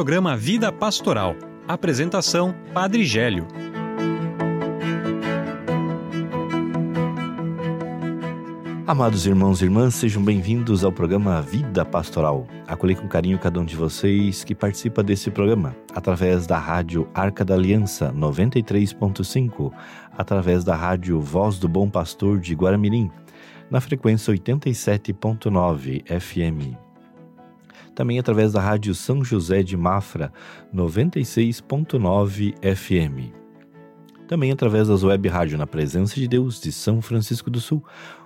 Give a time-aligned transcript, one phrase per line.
[0.00, 1.36] programa Vida Pastoral.
[1.68, 3.46] Apresentação: Padre Gélio.
[8.86, 12.46] Amados irmãos e irmãs, sejam bem-vindos ao programa Vida Pastoral.
[12.66, 17.44] Acolhi com carinho cada um de vocês que participa desse programa através da rádio Arca
[17.44, 19.70] da Aliança 93.5,
[20.16, 23.10] através da rádio Voz do Bom Pastor de Guaramirim,
[23.70, 26.89] na frequência 87.9 FM.
[27.94, 30.32] Também através da rádio São José de Mafra
[30.74, 33.34] 96.9 FM.
[34.26, 37.84] Também através das web rádio na Presença de Deus de São Francisco do Sul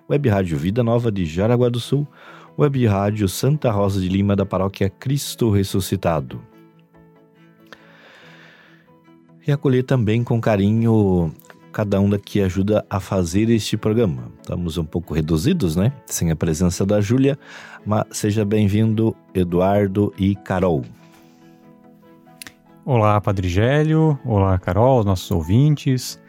[0.09, 2.07] Web Rádio Vida Nova de Jaraguá do Sul,
[2.59, 6.43] Web Rádio Santa Rosa de Lima da Paróquia Cristo Ressuscitado.
[9.47, 11.33] E acolher também com carinho
[11.75, 14.31] cada um daqui ajuda a fazer este programa.
[14.41, 15.93] Estamos um pouco reduzidos, né?
[16.07, 17.37] Sem a presença da Júlia,
[17.85, 20.85] mas seja bem-vindo, Eduardo e Carol.
[22.85, 24.17] Olá, Padre Gélio.
[24.25, 26.23] Olá, Carol, nossos ouvintes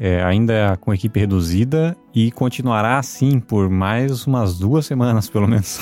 [0.00, 5.78] é, ainda com equipe reduzida e continuará assim por mais umas duas semanas, pelo menos.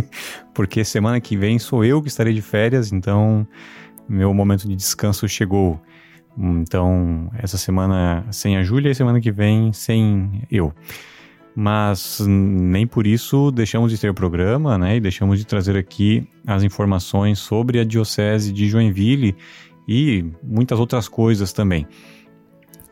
[0.54, 3.46] Porque semana que vem sou eu que estarei de férias, então
[4.08, 5.78] meu momento de descanso chegou.
[6.38, 10.72] Então, essa semana sem a Júlia e semana que vem sem eu.
[11.54, 14.96] Mas nem por isso deixamos de ter o programa, né?
[14.96, 19.34] E deixamos de trazer aqui as informações sobre a Diocese de Joinville
[19.88, 21.86] e muitas outras coisas também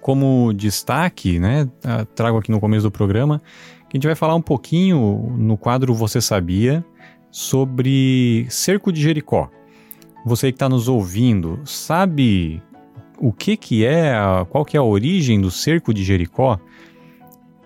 [0.05, 1.67] como destaque, né,
[2.15, 3.41] trago aqui no começo do programa,
[3.89, 6.85] que a gente vai falar um pouquinho no quadro Você Sabia
[7.31, 9.49] sobre Cerco de Jericó.
[10.27, 12.63] Você que está nos ouvindo, sabe
[13.19, 14.15] o que que é,
[14.51, 16.59] qual que é a origem do Cerco de Jericó?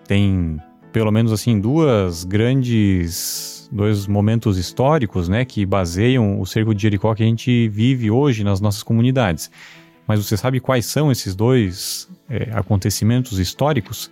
[0.06, 0.58] Tem
[0.92, 7.14] pelo menos assim duas grandes dois momentos históricos, né, que baseiam o Cerco de Jericó
[7.14, 9.50] que a gente vive hoje nas nossas comunidades.
[10.06, 14.10] Mas você sabe quais são esses dois é, acontecimentos históricos?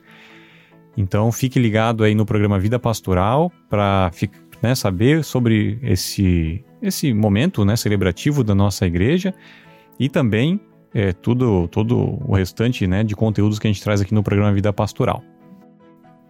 [0.96, 4.10] Então fique ligado aí no programa Vida Pastoral para
[4.62, 9.34] né, saber sobre esse, esse momento né, celebrativo da nossa igreja
[9.98, 10.60] e também
[10.96, 14.50] é, tudo, todo o restante né, de conteúdos que a gente traz aqui no programa
[14.50, 15.22] Vida Pastoral.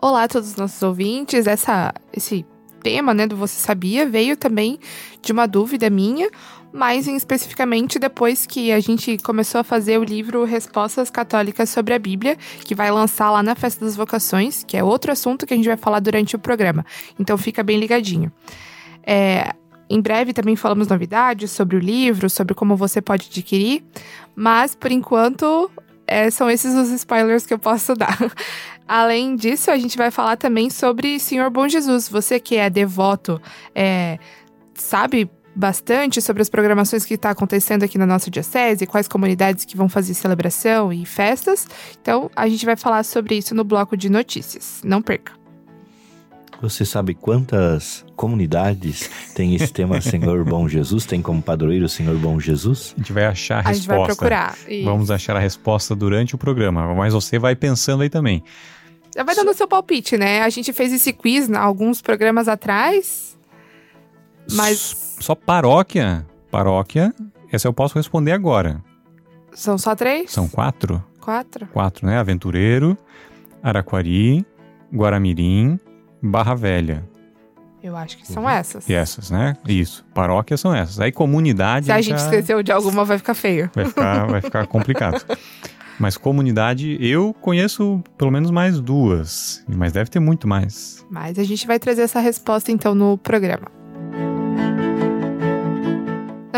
[0.02, 1.46] Olá a todos os nossos ouvintes.
[1.46, 2.44] Essa, esse
[2.82, 4.80] tema né, do Você Sabia veio também
[5.22, 6.28] de uma dúvida minha
[6.72, 11.98] mais especificamente depois que a gente começou a fazer o livro Respostas Católicas sobre a
[11.98, 15.56] Bíblia, que vai lançar lá na Festa das Vocações, que é outro assunto que a
[15.56, 16.84] gente vai falar durante o programa.
[17.18, 18.32] Então fica bem ligadinho.
[19.06, 19.54] É,
[19.88, 23.84] em breve também falamos novidades sobre o livro, sobre como você pode adquirir,
[24.34, 25.70] mas por enquanto
[26.06, 28.18] é, são esses os spoilers que eu posso dar.
[28.86, 32.08] Além disso, a gente vai falar também sobre Senhor Bom Jesus.
[32.08, 33.40] Você que é devoto,
[33.74, 34.18] é,
[34.74, 39.76] sabe bastante sobre as programações que está acontecendo aqui na nossa diocese, quais comunidades que
[39.76, 41.66] vão fazer celebração e festas.
[42.00, 44.82] Então, a gente vai falar sobre isso no bloco de notícias.
[44.84, 45.35] Não perca.
[46.60, 51.04] Você sabe quantas comunidades tem esse tema Senhor Bom Jesus?
[51.04, 52.94] Tem como padroeiro Senhor Bom Jesus?
[52.96, 53.80] A gente vai achar a, a resposta.
[53.80, 54.58] gente vai procurar.
[54.66, 54.84] Isso.
[54.84, 58.42] Vamos achar a resposta durante o programa, mas você vai pensando aí também.
[59.14, 60.42] Já vai dando seu palpite, né?
[60.42, 63.36] A gente fez esse quiz alguns programas atrás,
[64.52, 66.26] mas só paróquia.
[66.50, 67.14] Paróquia,
[67.50, 68.82] essa eu posso responder agora.
[69.52, 70.30] São só três?
[70.30, 71.04] São quatro?
[71.20, 71.66] Quatro.
[71.68, 72.18] Quatro, né?
[72.18, 72.96] Aventureiro,
[73.62, 74.46] Araquari,
[74.94, 75.78] Guaramirim,
[76.26, 77.04] Barra Velha.
[77.82, 78.50] Eu acho que são uhum.
[78.50, 78.88] essas.
[78.88, 79.56] E essas, né?
[79.68, 80.04] Isso.
[80.12, 80.98] Paróquias são essas.
[80.98, 81.86] Aí comunidade.
[81.86, 82.24] Se a gente já...
[82.24, 83.70] esqueceu de alguma, vai ficar feio.
[83.74, 85.24] Vai ficar, vai ficar complicado.
[85.98, 89.64] Mas comunidade, eu conheço pelo menos mais duas.
[89.68, 91.06] Mas deve ter muito mais.
[91.08, 93.70] Mas a gente vai trazer essa resposta então no programa.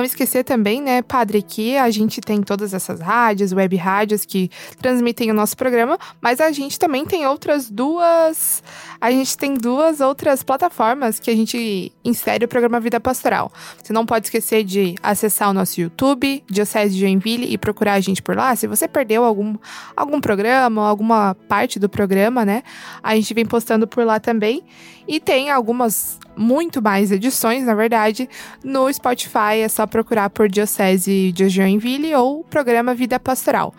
[0.09, 5.31] Esquecer também, né, padre, que a gente tem todas essas rádios, web rádios que transmitem
[5.31, 8.63] o nosso programa, mas a gente também tem outras duas.
[9.01, 13.53] A gente tem duas outras plataformas que a gente insere o programa Vida Pastoral.
[13.83, 18.01] Você não pode esquecer de acessar o nosso YouTube, Diocese de Joinville, e procurar a
[18.01, 18.57] gente por lá.
[18.57, 19.57] Se você perdeu algum,
[19.95, 22.63] algum programa, alguma parte do programa, né,
[23.03, 24.65] a gente vem postando por lá também.
[25.09, 28.29] E tem algumas, muito mais edições, na verdade,
[28.63, 29.61] no Spotify.
[29.63, 33.75] É só procurar por Diocese de Joinville ou Programa Vida Pastoral.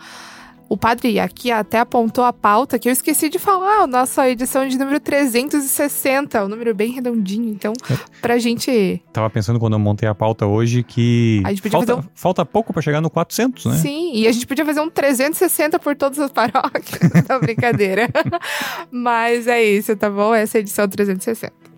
[0.69, 4.67] O padre aqui até apontou a pauta que eu esqueci de falar, a nossa edição
[4.67, 7.49] de número 360, o um número bem redondinho.
[7.49, 7.97] Então, é.
[8.21, 9.01] pra gente.
[9.11, 11.41] Tava pensando quando eu montei a pauta hoje que.
[11.71, 12.03] Falta, um...
[12.13, 13.75] falta pouco para chegar no 400, né?
[13.77, 16.99] Sim, e a gente podia fazer um 360 por todas as paróquias.
[17.27, 18.07] Não, brincadeira.
[18.91, 20.35] Mas é isso, tá bom?
[20.35, 21.68] Essa é a edição 360.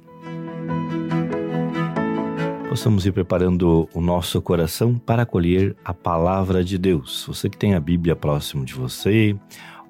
[2.71, 7.25] Possamos ir preparando o nosso coração para acolher a palavra de Deus.
[7.27, 9.35] Você que tem a Bíblia próximo de você,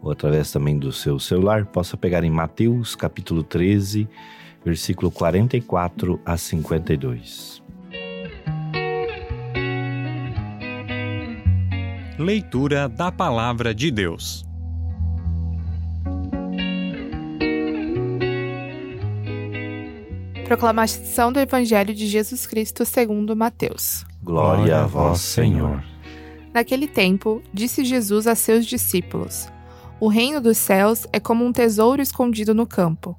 [0.02, 4.10] ou através também do seu celular, possa pegar em Mateus capítulo 13,
[4.66, 7.62] versículo 44 a 52.
[12.18, 14.44] Leitura da Palavra de Deus.
[20.52, 24.06] Proclamação do Evangelho de Jesus Cristo segundo Mateus.
[24.22, 25.82] Glória a vós, Senhor.
[26.54, 29.48] Naquele tempo, disse Jesus a seus discípulos:
[29.98, 33.18] O reino dos céus é como um tesouro escondido no campo.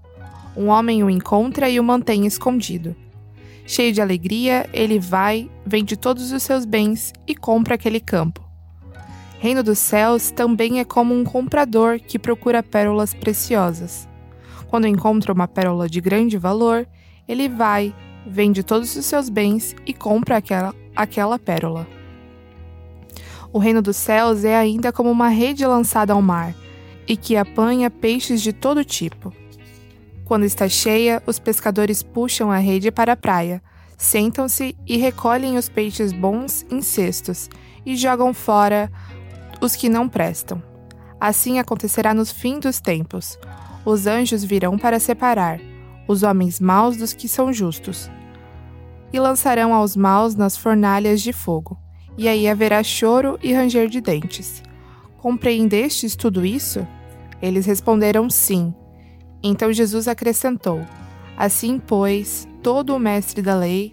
[0.55, 2.95] Um homem o encontra e o mantém escondido.
[3.67, 8.47] Cheio de alegria, ele vai, vende todos os seus bens e compra aquele campo.
[9.39, 14.07] Reino dos céus também é como um comprador que procura pérolas preciosas.
[14.69, 16.87] Quando encontra uma pérola de grande valor,
[17.27, 17.95] ele vai,
[18.27, 21.87] vende todos os seus bens e compra aquela, aquela pérola.
[23.53, 26.55] O reino dos céus é ainda como uma rede lançada ao mar,
[27.07, 29.33] e que apanha peixes de todo tipo.
[30.25, 33.63] Quando está cheia, os pescadores puxam a rede para a praia,
[33.99, 37.51] sentam-se e recolhem os peixes bons em cestos
[37.85, 38.91] e jogam fora
[39.61, 40.63] os que não prestam.
[41.21, 43.39] Assim acontecerá nos fim dos tempos.
[43.85, 45.61] Os anjos virão para separar
[46.07, 48.11] os homens maus dos que são justos,
[49.13, 51.79] e lançarão aos maus nas fornalhas de fogo,
[52.17, 54.63] e aí haverá choro e ranger de dentes.
[55.19, 56.87] Compreendestes tudo isso?
[57.41, 58.75] Eles responderam sim.
[59.43, 60.81] Então Jesus acrescentou:
[61.37, 63.93] Assim, pois, todo o mestre da lei,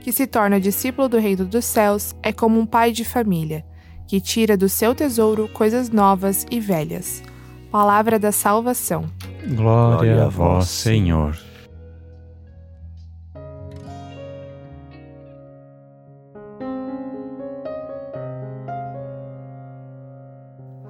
[0.00, 3.64] que se torna discípulo do reino dos céus, é como um pai de família,
[4.06, 7.22] que tira do seu tesouro coisas novas e velhas.
[7.70, 9.04] Palavra da salvação.
[9.48, 11.36] Glória a vós, Senhor.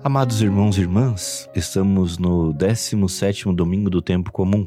[0.06, 4.64] Amados irmãos e irmãs, estamos no 17º domingo do tempo comum.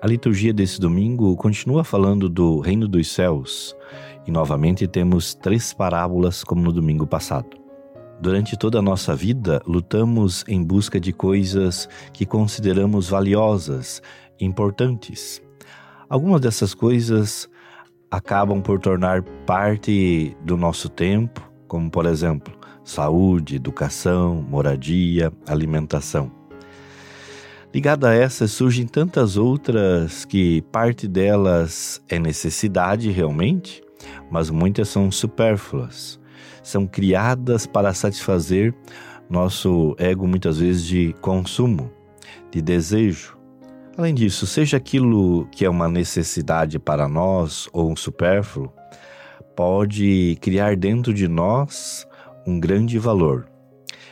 [0.00, 3.74] A liturgia desse domingo continua falando do reino dos céus
[4.24, 7.48] e novamente temos três parábolas como no domingo passado.
[8.20, 14.00] Durante toda a nossa vida, lutamos em busca de coisas que consideramos valiosas,
[14.38, 15.42] importantes.
[16.08, 17.50] Algumas dessas coisas
[18.08, 22.57] acabam por tornar parte do nosso tempo, como por exemplo,
[22.88, 26.32] saúde, educação, moradia, alimentação.
[27.72, 33.82] Ligada a essas surgem tantas outras que parte delas é necessidade realmente,
[34.30, 36.18] mas muitas são supérfluas.
[36.62, 38.74] São criadas para satisfazer
[39.28, 41.92] nosso ego muitas vezes de consumo,
[42.50, 43.36] de desejo.
[43.98, 48.72] Além disso, seja aquilo que é uma necessidade para nós ou um supérfluo,
[49.54, 52.07] pode criar dentro de nós
[52.48, 53.46] um grande valor.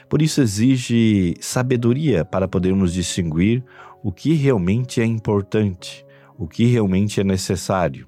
[0.08, 3.64] Por isso exige sabedoria para podermos distinguir
[4.02, 6.04] o que realmente é importante,
[6.38, 8.06] o que realmente é necessário.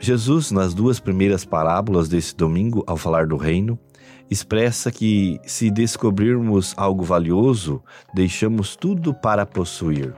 [0.00, 3.78] Jesus, nas duas primeiras parábolas desse domingo, ao falar do reino,
[4.30, 7.82] expressa que se descobrirmos algo valioso,
[8.14, 10.14] deixamos tudo para possuir.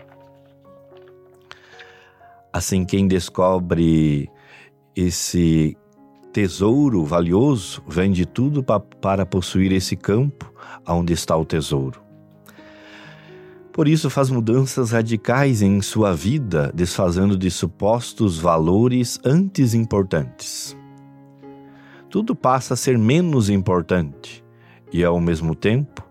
[2.53, 4.29] Assim, quem descobre
[4.97, 5.77] esse
[6.33, 10.53] tesouro valioso, vende tudo pa para possuir esse campo
[10.87, 12.01] onde está o tesouro.
[13.73, 20.77] Por isso, faz mudanças radicais em sua vida, desfazendo de supostos valores antes importantes.
[22.11, 24.45] Tudo passa a ser menos importante
[24.93, 26.05] e, ao mesmo tempo,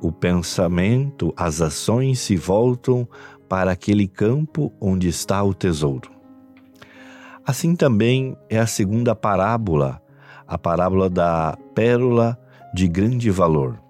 [0.00, 3.06] o pensamento, as ações se voltam
[3.48, 6.17] para aquele campo onde está o tesouro.
[7.48, 10.02] Assim também é a segunda parábola,
[10.46, 12.38] a parábola da pérola
[12.74, 13.80] de grande valor.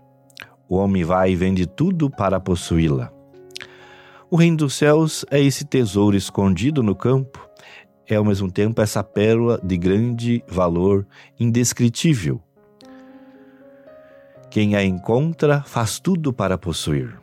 [0.68, 3.12] O homem vai e vende tudo para possuí-la.
[4.30, 7.48] O reino dos céus é esse tesouro escondido no campo,
[8.06, 11.04] é ao mesmo tempo essa pérola de grande valor
[11.36, 12.40] indescritível.
[14.52, 17.20] Quem a encontra faz tudo para possuir.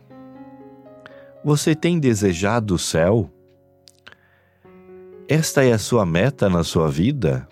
[1.45, 3.31] Você tem desejado o céu?
[5.27, 7.47] Esta é a sua meta na sua vida?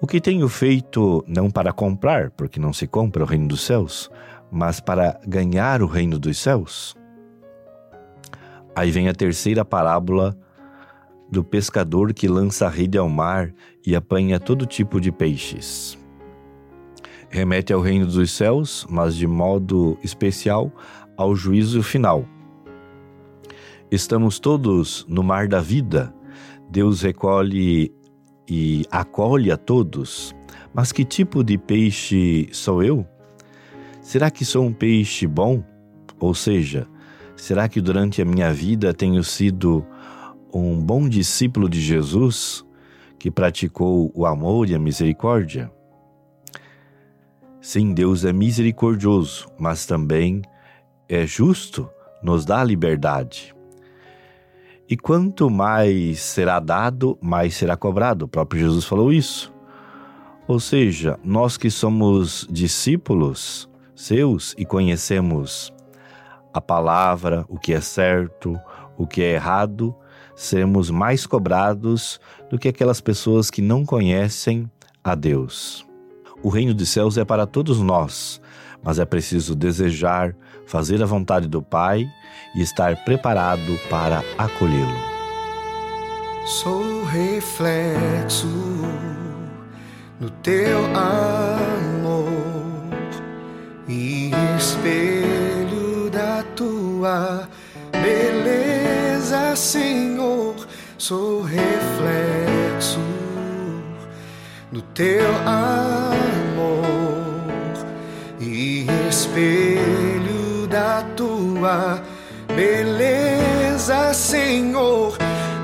[0.00, 4.10] O que tenho feito não para comprar, porque não se compra o reino dos céus,
[4.50, 6.96] mas para ganhar o reino dos céus?
[8.74, 10.34] Aí vem a terceira parábola
[11.30, 13.52] do pescador que lança a rede ao mar
[13.86, 15.98] e apanha todo tipo de peixes.
[17.28, 20.72] Remete ao reino dos céus, mas de modo especial
[21.14, 22.24] ao juízo final
[23.94, 26.12] Estamos todos no mar da vida,
[26.68, 27.94] Deus recolhe
[28.50, 30.34] e acolhe a todos,
[30.74, 33.06] mas que tipo de peixe sou eu?
[34.02, 35.62] Será que sou um peixe bom?
[36.18, 36.88] Ou seja,
[37.36, 39.86] será que durante a minha vida tenho sido
[40.52, 42.66] um bom discípulo de Jesus
[43.16, 45.70] que praticou o amor e a misericórdia?
[47.60, 50.42] Sim, Deus é misericordioso, mas também
[51.08, 51.88] é justo,
[52.20, 53.53] nos dá liberdade.
[54.88, 58.26] E quanto mais será dado, mais será cobrado.
[58.26, 59.52] O próprio Jesus falou isso.
[60.46, 65.72] Ou seja, nós que somos discípulos seus e conhecemos
[66.52, 68.58] a palavra, o que é certo,
[68.96, 69.94] o que é errado,
[70.36, 74.70] seremos mais cobrados do que aquelas pessoas que não conhecem
[75.02, 75.86] a Deus.
[76.42, 78.40] O reino dos céus é para todos nós,
[78.82, 82.06] mas é preciso desejar, fazer a vontade do Pai
[82.54, 85.14] e estar preparado para acolhê-lo.
[86.46, 88.46] Sou reflexo
[90.20, 92.24] no teu amor
[93.88, 97.48] e espelho da tua
[97.92, 100.54] beleza, Senhor.
[100.98, 103.00] Sou reflexo
[104.70, 106.74] no teu amor
[108.40, 109.73] e espelho
[110.74, 112.02] da tua
[112.56, 115.16] beleza, Senhor.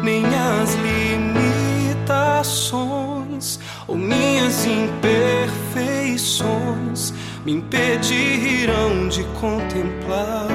[0.05, 0.77] Nem as
[2.07, 7.13] limitações ou minhas imperfeições
[7.45, 10.47] me impedirão de contemplar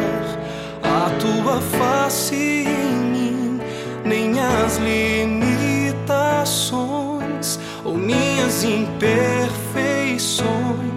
[0.82, 3.60] a tua face em mim,
[4.06, 10.95] nem as limitações ou minhas imperfeições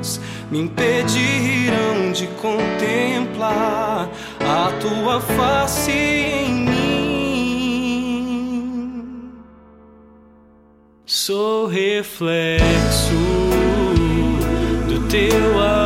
[0.50, 4.08] me impedirão de contemplar
[4.40, 6.78] a tua face em mim.
[11.04, 13.14] Sou reflexo
[14.88, 15.77] do teu amor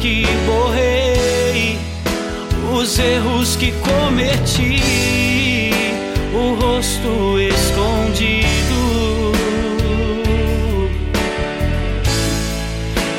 [0.00, 1.78] que borrei,
[2.72, 4.80] os erros que cometi,
[6.32, 8.78] o rosto escondido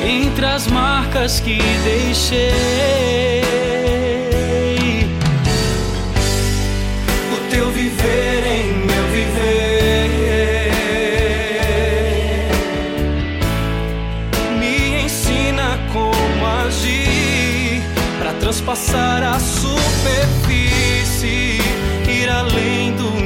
[0.06, 3.39] entre as marcas que deixei.
[18.60, 20.58] Transpassar a superfície,
[22.08, 23.19] ir além do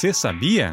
[0.00, 0.72] Você sabia?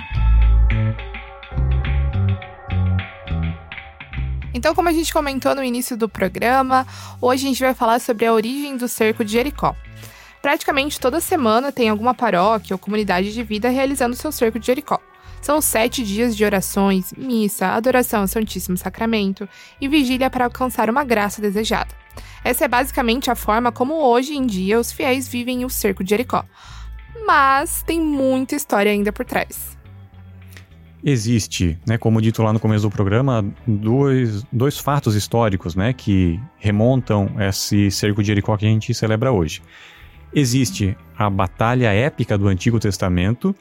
[4.54, 6.88] Então, como a gente comentou no início do programa,
[7.20, 9.76] hoje a gente vai falar sobre a origem do cerco de Jericó.
[10.42, 14.98] Praticamente toda semana tem alguma paróquia ou comunidade de vida realizando seu cerco de Jericó.
[15.42, 19.46] São sete dias de orações, missa, adoração ao Santíssimo Sacramento
[19.82, 21.94] e vigília para alcançar uma graça desejada.
[22.46, 26.12] Essa é basicamente a forma como hoje em dia os fiéis vivem o cerco de
[26.12, 26.46] Jericó.
[27.28, 29.78] Mas tem muita história ainda por trás.
[31.04, 36.40] Existe, né, como dito lá no começo do programa, dois, dois fatos históricos né, que
[36.58, 39.62] remontam esse cerco de Jericó que a gente celebra hoje.
[40.34, 43.54] Existe a batalha épica do Antigo Testamento,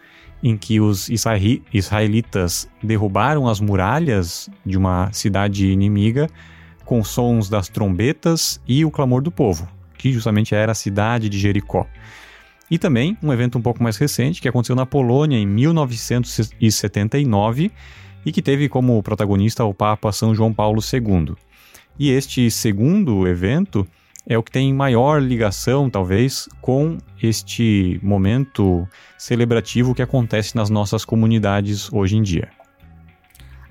[0.43, 6.29] em que os israelitas derrubaram as muralhas de uma cidade inimiga
[6.85, 9.69] com sons das trombetas e o clamor do povo,
[9.99, 11.87] que justamente era a cidade de Jericó.
[12.71, 17.73] E também um evento um pouco mais recente que aconteceu na Polônia em 1979
[18.25, 21.35] e que teve como protagonista o Papa São João Paulo II.
[21.99, 23.87] E este segundo evento
[24.29, 31.05] é o que tem maior ligação, talvez, com este momento celebrativo que acontece nas nossas
[31.05, 32.49] comunidades hoje em dia.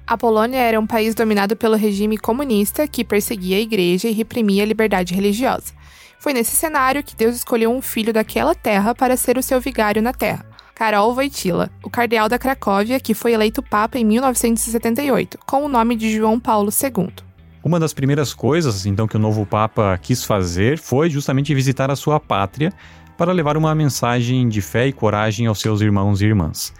[0.08, 4.64] A Polônia era um país dominado pelo regime comunista que perseguia a igreja e reprimia
[4.64, 5.74] a liberdade religiosa.
[6.20, 10.02] Foi nesse cenário que Deus escolheu um filho daquela terra para ser o seu vigário
[10.02, 10.46] na terra.
[10.74, 15.96] Karol Wojtyla, o cardeal da Cracóvia, que foi eleito papa em 1978, com o nome
[15.96, 17.14] de João Paulo II.
[17.64, 21.96] Uma das primeiras coisas, então, que o novo Papa quis fazer foi justamente visitar a
[21.96, 22.72] sua pátria
[23.18, 26.74] para levar uma mensagem de fé e coragem aos seus irmãos e irmãs.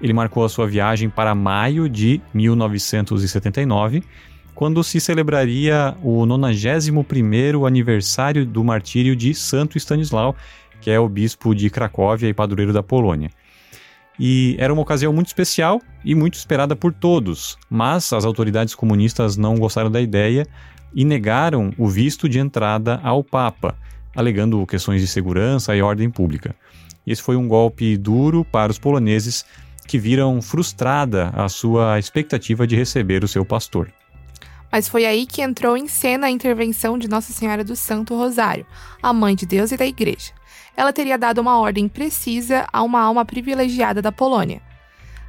[0.00, 4.02] Ele marcou a sua viagem para maio de 1979,
[4.54, 10.36] quando se celebraria o 91º aniversário do martírio de Santo Stanislau,
[10.80, 13.30] que é o bispo de Cracóvia e padroeiro da Polônia.
[14.18, 19.36] E era uma ocasião muito especial e muito esperada por todos, mas as autoridades comunistas
[19.36, 20.46] não gostaram da ideia
[20.94, 23.74] e negaram o visto de entrada ao Papa,
[24.14, 26.54] alegando questões de segurança e ordem pública.
[27.06, 29.44] Esse foi um golpe duro para os poloneses
[29.86, 33.90] que viram frustrada a sua expectativa de receber o seu pastor.
[34.72, 38.66] Mas foi aí que entrou em cena a intervenção de Nossa Senhora do Santo Rosário,
[39.02, 40.32] a mãe de Deus e da Igreja
[40.76, 44.62] ela teria dado uma ordem precisa a uma alma privilegiada da Polônia.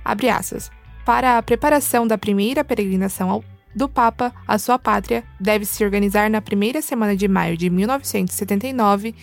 [0.03, 0.71] Abre aspas.
[1.05, 3.43] Para a preparação da primeira peregrinação ao,
[3.75, 9.13] do Papa à sua pátria, deve se organizar na primeira semana de maio de 1979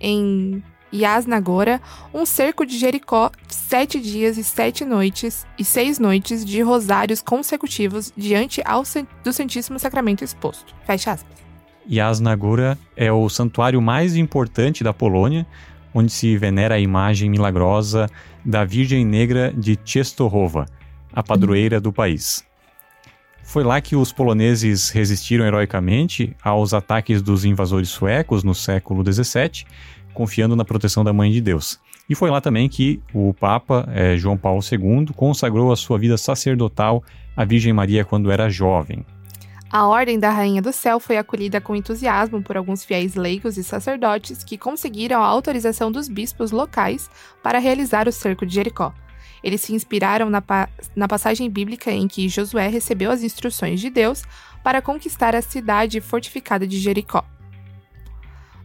[0.00, 1.80] em Yasnagora,
[2.12, 7.20] um cerco de Jericó de sete dias e sete noites e seis noites de rosários
[7.20, 8.82] consecutivos diante ao,
[9.22, 10.74] do Santíssimo Sacramento exposto.
[10.84, 11.38] Fecha aspas.
[12.96, 15.46] É o santuário mais importante da Polônia,
[15.94, 18.10] onde se venera a imagem milagrosa
[18.44, 20.66] da Virgem Negra de Częstochowa,
[21.12, 22.46] a padroeira do país.
[23.42, 29.64] Foi lá que os poloneses resistiram heroicamente aos ataques dos invasores suecos no século XVII,
[30.18, 31.78] confiando na proteção da Mãe de Deus.
[32.10, 36.18] E foi lá também que o Papa é, João Paulo II consagrou a sua vida
[36.18, 37.04] sacerdotal
[37.36, 39.06] à Virgem Maria quando era jovem.
[39.70, 43.62] A Ordem da Rainha do Céu foi acolhida com entusiasmo por alguns fiéis leigos e
[43.62, 47.08] sacerdotes que conseguiram a autorização dos bispos locais
[47.40, 48.92] para realizar o cerco de Jericó.
[49.44, 53.88] Eles se inspiraram na, pa na passagem bíblica em que Josué recebeu as instruções de
[53.88, 54.24] Deus
[54.64, 57.24] para conquistar a cidade fortificada de Jericó.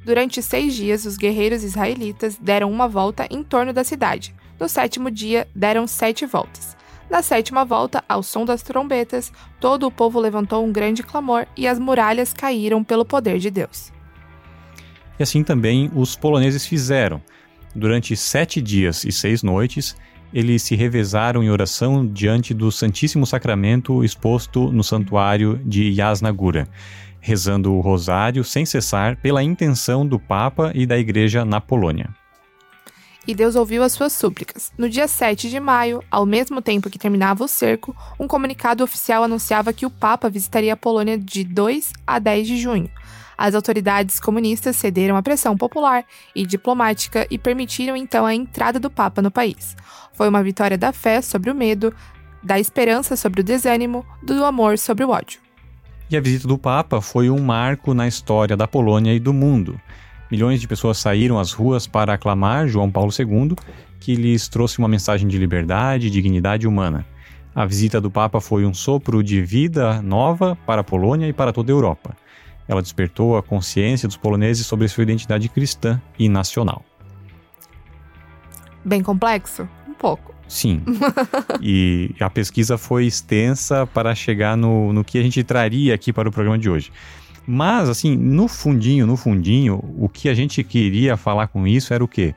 [0.06, 4.36] Durante seis dias, os guerreiros israelitas deram uma volta em torno da cidade.
[4.60, 6.76] No sétimo dia, deram sete voltas.
[7.10, 11.68] Na sétima volta, ao som das trombetas, todo o povo levantou um grande clamor e
[11.68, 13.92] as muralhas caíram pelo poder de Deus.
[15.20, 17.22] E assim também os poloneses fizeram.
[17.76, 19.96] Durante sete dias e seis noites,
[20.34, 26.68] eles se revezaram em oração diante do Santíssimo Sacramento exposto no santuário de Yasnagura,
[27.24, 32.10] rezando o rosário sem cessar pela intenção do Papa e da Igreja na Polônia
[33.26, 34.72] e Deus ouviu as suas súplicas.
[34.78, 39.24] No dia 7 de maio, ao mesmo tempo que terminava o cerco, um comunicado oficial
[39.24, 42.90] anunciava que o Papa visitaria a Polônia de 2 a 10 de junho.
[43.38, 46.06] As autoridades comunistas cederam à pressão popular
[46.36, 49.76] e diplomática e permitiram então a entrada do Papa no país.
[50.14, 51.94] Foi uma vitória da fé sobre o medo,
[52.44, 55.43] da esperança sobre o desânimo, do amor sobre o ódio.
[56.14, 59.82] E a visita do Papa foi um marco na história da Polônia e do mundo.
[60.30, 63.56] Milhões de pessoas saíram às ruas para aclamar João Paulo II,
[64.00, 67.04] que lhes trouxe uma mensagem de liberdade e dignidade humana.
[67.56, 71.52] A visita do Papa foi um sopro de vida nova para a Polônia e para
[71.52, 72.16] toda a Europa.
[72.68, 76.86] Ela despertou a consciência dos poloneses sobre sua identidade cristã e nacional.
[78.86, 79.68] Bem complexo?
[79.88, 80.33] Um pouco.
[80.48, 80.82] Sim.
[81.62, 86.30] e a pesquisa foi extensa para chegar no, no que a gente traria aqui para
[86.30, 86.92] o programa de hoje.
[87.46, 92.04] Mas, assim, no fundinho, no fundinho, o que a gente queria falar com isso era
[92.04, 92.34] o quê?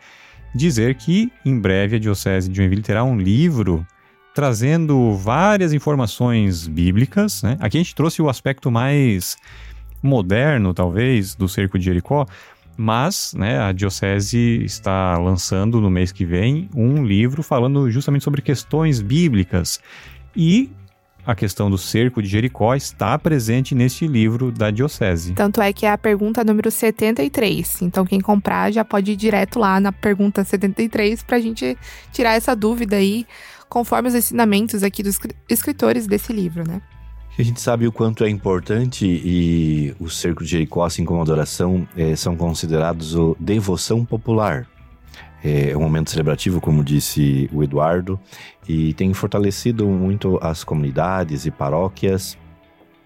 [0.54, 3.86] Dizer que em breve a Diocese de Joinville terá um livro
[4.34, 7.42] trazendo várias informações bíblicas.
[7.42, 7.56] Né?
[7.60, 9.36] Aqui a gente trouxe o aspecto mais
[10.02, 12.26] moderno, talvez, do cerco de Jericó,
[12.76, 18.42] mas né, a Diocese está lançando no mês que vem um livro falando justamente sobre
[18.42, 19.80] questões bíblicas.
[20.36, 20.70] E
[21.26, 25.32] a questão do cerco de Jericó está presente neste livro da Diocese.
[25.32, 27.82] Tanto é que é a pergunta número 73.
[27.82, 31.76] Então, quem comprar já pode ir direto lá na pergunta 73 para a gente
[32.12, 33.26] tirar essa dúvida aí,
[33.68, 36.80] conforme os ensinamentos aqui dos escritores desse livro, né?
[37.38, 41.22] A gente sabe o quanto é importante e o cerco de Jericó, assim como a
[41.22, 44.66] adoração, é, são considerados o devoção popular.
[45.44, 48.18] É um momento celebrativo, como disse o Eduardo,
[48.66, 52.38] e tem fortalecido muito as comunidades e paróquias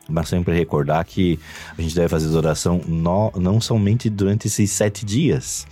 [0.08, 1.38] mas sempre recordar que
[1.78, 5.66] a gente deve fazer adoração no, não somente durante esses sete dias,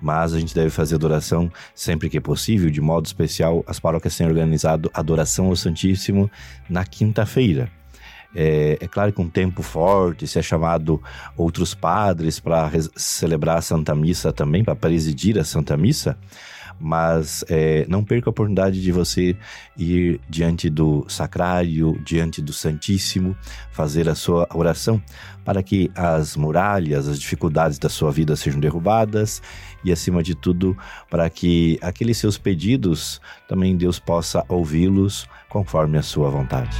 [0.00, 4.16] mas a gente deve fazer adoração sempre que é possível, de modo especial, as paróquias
[4.16, 6.30] têm organizado adoração ao Santíssimo
[6.70, 7.70] na quinta-feira.
[8.38, 11.02] É, é, claro que um tempo forte, se é chamado
[11.34, 16.18] outros padres para celebrar a Santa Missa também, para presidir a Santa Missa,
[16.78, 19.34] mas é, não perca a oportunidade de você
[19.74, 23.34] ir diante do sacrário, diante do Santíssimo,
[23.72, 25.02] fazer a sua oração
[25.42, 29.40] para que as muralhas, as dificuldades da sua vida sejam derrubadas
[29.82, 30.76] e, acima de tudo,
[31.08, 33.18] para que aqueles seus pedidos
[33.48, 36.76] também Deus possa ouvi-los conforme a sua vontade.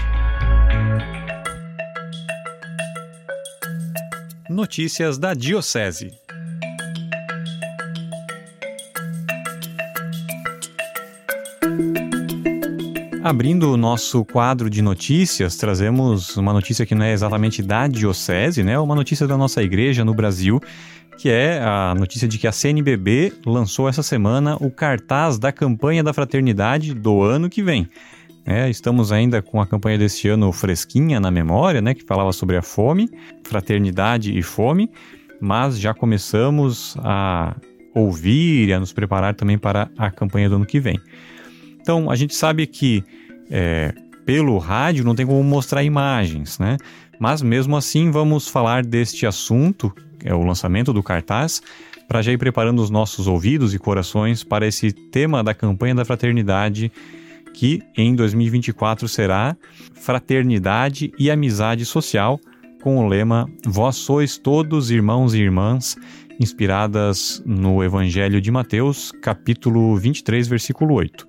[4.49, 6.15] Notícias da Diocese.
[13.25, 18.63] Abrindo o nosso quadro de notícias, trazemos uma notícia que não é exatamente da Diocese,
[18.63, 18.79] né?
[18.79, 20.61] Uma notícia da nossa igreja no Brasil,
[21.19, 26.05] que é a notícia de que a CNBB lançou essa semana o cartaz da campanha
[26.05, 27.89] da fraternidade do ano que vem.
[28.47, 32.57] É, estamos ainda com a campanha deste ano fresquinha na memória, né, que falava sobre
[32.57, 33.11] a fome,
[33.43, 34.89] fraternidade e fome,
[35.41, 37.57] mas já começamos a
[37.93, 41.01] ouvir e a nos preparar também para a campanha do ano que vem.
[41.81, 43.03] Então, a gente sabe que
[43.51, 43.93] é,
[44.25, 46.77] pelo rádio não tem como mostrar imagens, né?
[47.19, 51.63] Mas mesmo assim, vamos falar deste assunto, é o lançamento do cartaz,
[52.07, 56.05] para já ir preparando os nossos ouvidos e corações para esse tema da campanha da
[56.05, 56.93] fraternidade
[57.57, 59.57] que em 2024 será
[59.95, 62.39] Fraternidade e Amizade Social,
[62.83, 65.97] com o lema Vós sois todos irmãos e irmãs,
[66.39, 71.27] inspiradas no Evangelho de Mateus, capítulo 23, versículo 8.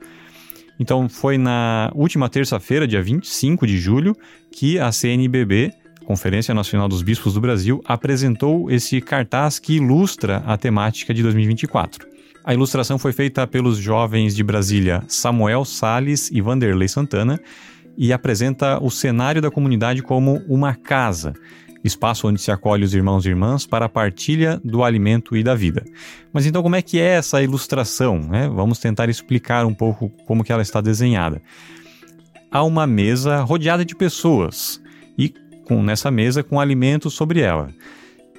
[0.78, 4.14] Então, foi na última terça-feira, dia 25 de julho,
[4.52, 5.72] que a CNBB,
[6.06, 12.17] Conferência Nacional dos Bispos do Brasil, apresentou esse cartaz que ilustra a temática de 2024.
[12.48, 17.38] A ilustração foi feita pelos jovens de Brasília Samuel Sales e Vanderlei Santana
[17.98, 21.34] e apresenta o cenário da comunidade como uma casa,
[21.84, 25.54] espaço onde se acolhe os irmãos e irmãs para a partilha do alimento e da
[25.54, 25.84] vida.
[26.32, 28.18] Mas então como é que é essa ilustração?
[28.18, 28.48] Né?
[28.48, 31.42] Vamos tentar explicar um pouco como que ela está desenhada.
[32.50, 34.82] Há uma mesa rodeada de pessoas
[35.18, 35.34] e
[35.66, 37.74] com nessa mesa com alimentos sobre ela.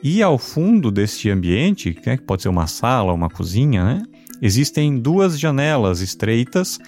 [0.02, 4.02] E ao fundo deste ambiente, né, que pode ser uma sala, uma cozinha, né,
[4.40, 6.78] existem duas janelas estreitas,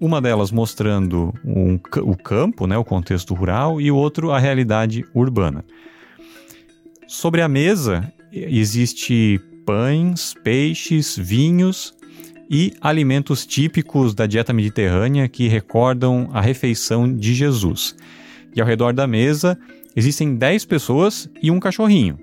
[0.00, 5.04] uma delas mostrando um, o campo, né, o contexto rural, e o outro a realidade
[5.14, 5.64] urbana.
[7.06, 11.92] Sobre a mesa existe pães, peixes, vinhos
[12.48, 17.96] e alimentos típicos da dieta mediterrânea que recordam a refeição de Jesus.
[18.54, 19.58] E ao redor da mesa
[19.94, 22.18] existem 10 pessoas e um cachorrinho.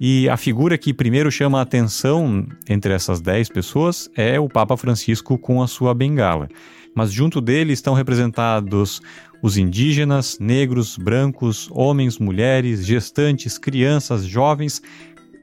[0.00, 4.76] E a figura que primeiro chama a atenção entre essas dez pessoas é o Papa
[4.76, 6.48] Francisco com a sua bengala.
[6.94, 9.00] Mas junto dele estão representados
[9.42, 14.82] os indígenas, negros, brancos, homens, mulheres, gestantes, crianças, jovens,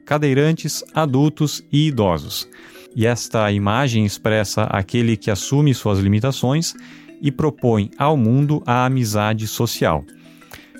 [0.04, 2.48] cadeirantes, adultos e idosos.
[2.94, 6.74] E esta imagem expressa aquele que assume suas limitações
[7.22, 10.04] e propõe ao mundo a amizade social.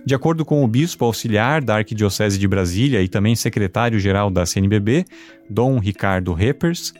[0.04, 5.04] De acordo com o bispo auxiliar da Arquidiocese de Brasília e também secretário-geral da CNBB,
[5.48, 6.92] Dom Ricardo Reppers,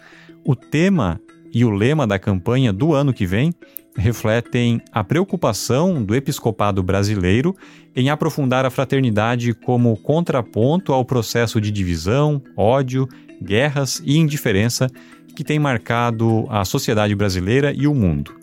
[0.45, 1.21] o tema
[1.53, 3.53] e o lema da campanha do ano que vem
[3.97, 7.55] refletem a preocupação do episcopado brasileiro
[7.95, 13.07] em aprofundar a fraternidade como contraponto ao processo de divisão, ódio,
[13.43, 14.89] guerras e indiferença
[15.37, 18.42] que tem marcado a sociedade brasileira e o mundo.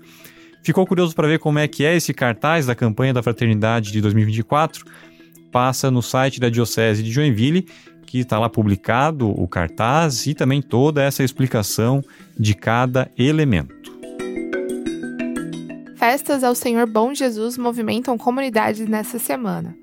[0.62, 4.02] Ficou curioso para ver como é que é esse cartaz da campanha da Fraternidade de
[4.02, 4.86] 2024?
[5.52, 7.65] Passa no site da Diocese de Joinville,
[8.06, 12.04] que está lá publicado o cartaz e também toda essa explicação
[12.38, 13.98] de cada elemento.
[15.95, 19.76] Festas ao Senhor Bom Jesus movimentam comunidades nessa semana.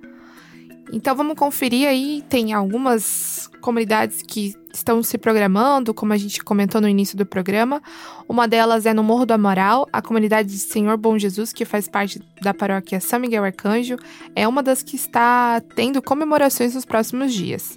[0.92, 6.80] Então vamos conferir aí, tem algumas comunidades que estão se programando, como a gente comentou
[6.80, 7.82] no início do programa.
[8.28, 11.88] Uma delas é no Morro do Amaral, a comunidade de Senhor Bom Jesus, que faz
[11.88, 13.96] parte da paróquia São Miguel Arcanjo,
[14.34, 17.76] é uma das que está tendo comemorações nos próximos dias.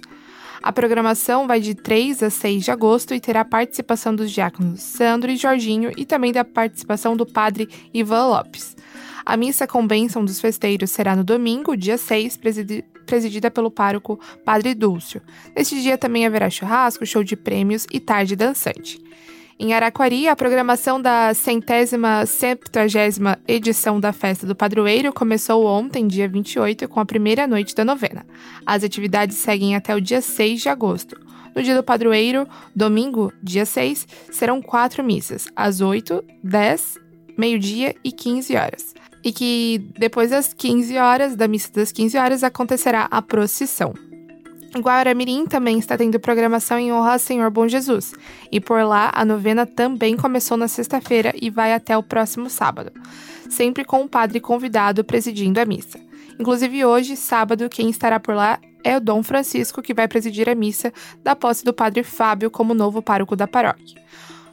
[0.62, 5.30] A programação vai de 3 a 6 de agosto e terá participação dos diáconos Sandro
[5.30, 8.76] e Jorginho e também da participação do padre Ivan Lopes.
[9.24, 14.20] A missa com bênção dos festeiros será no domingo, dia 6, presidi presidida pelo pároco
[14.44, 15.20] Padre Dúlcio.
[15.54, 19.02] Neste dia também haverá churrasco, show de prêmios e tarde dançante.
[19.58, 26.28] Em Araquari, a programação da centésima septuagésima edição da Festa do Padroeiro começou ontem, dia
[26.28, 28.24] 28, com a primeira noite da novena.
[28.64, 31.20] As atividades seguem até o dia 6 de agosto.
[31.54, 32.46] No dia do padroeiro,
[32.76, 36.96] domingo, dia 6, serão quatro missas, às 8, 10,
[37.36, 38.94] meio-dia e 15 horas.
[39.22, 43.94] E que depois das 15 horas, da missa das 15 horas, acontecerá a procissão.
[44.78, 48.14] Guaramirim também está tendo programação em honra ao Senhor Bom Jesus,
[48.52, 52.92] e por lá a novena também começou na sexta-feira e vai até o próximo sábado,
[53.48, 55.98] sempre com o padre convidado presidindo a missa.
[56.38, 60.54] Inclusive hoje, sábado, quem estará por lá é o Dom Francisco, que vai presidir a
[60.54, 64.00] missa da posse do padre Fábio como novo pároco da paróquia.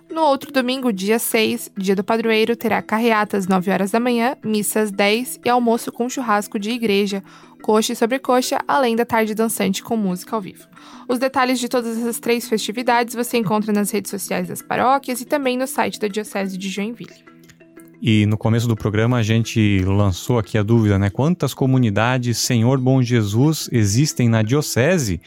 [0.10, 4.36] No outro domingo, dia 6, dia do padroeiro, terá carreata às 9 horas da manhã,
[4.44, 7.22] missa às 10 e almoço com churrasco de igreja,
[7.62, 10.66] coxa e sobrecoxa, além da tarde dançante com música ao vivo.
[11.08, 15.26] Os detalhes de todas essas três festividades você encontra nas redes sociais das paróquias e
[15.26, 17.28] também no site da Diocese de Joinville.
[18.02, 21.10] E no começo do programa a gente lançou aqui a dúvida, né?
[21.10, 25.20] Quantas comunidades Senhor Bom Jesus existem na Diocese?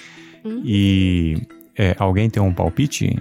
[0.44, 0.62] Hum.
[0.64, 1.36] E
[1.76, 3.16] é, alguém tem um palpite?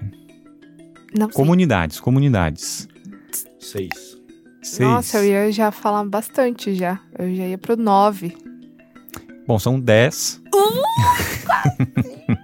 [1.18, 1.36] Não sei.
[1.36, 2.88] Comunidades, comunidades.
[3.60, 4.18] Seis.
[4.62, 4.90] Seis.
[4.90, 7.00] Nossa, eu ia já falar bastante já.
[7.18, 8.36] Eu já ia pro 9.
[9.48, 10.42] Bom, são 10.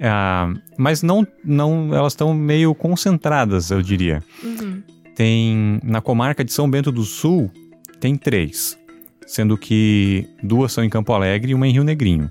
[0.00, 4.22] Ah, mas não, não, elas estão meio concentradas, eu diria.
[4.42, 4.82] Uhum.
[5.14, 7.50] Tem na comarca de São Bento do Sul
[7.98, 8.78] tem três,
[9.26, 12.30] sendo que duas são em Campo Alegre e uma em Rio Negrinho.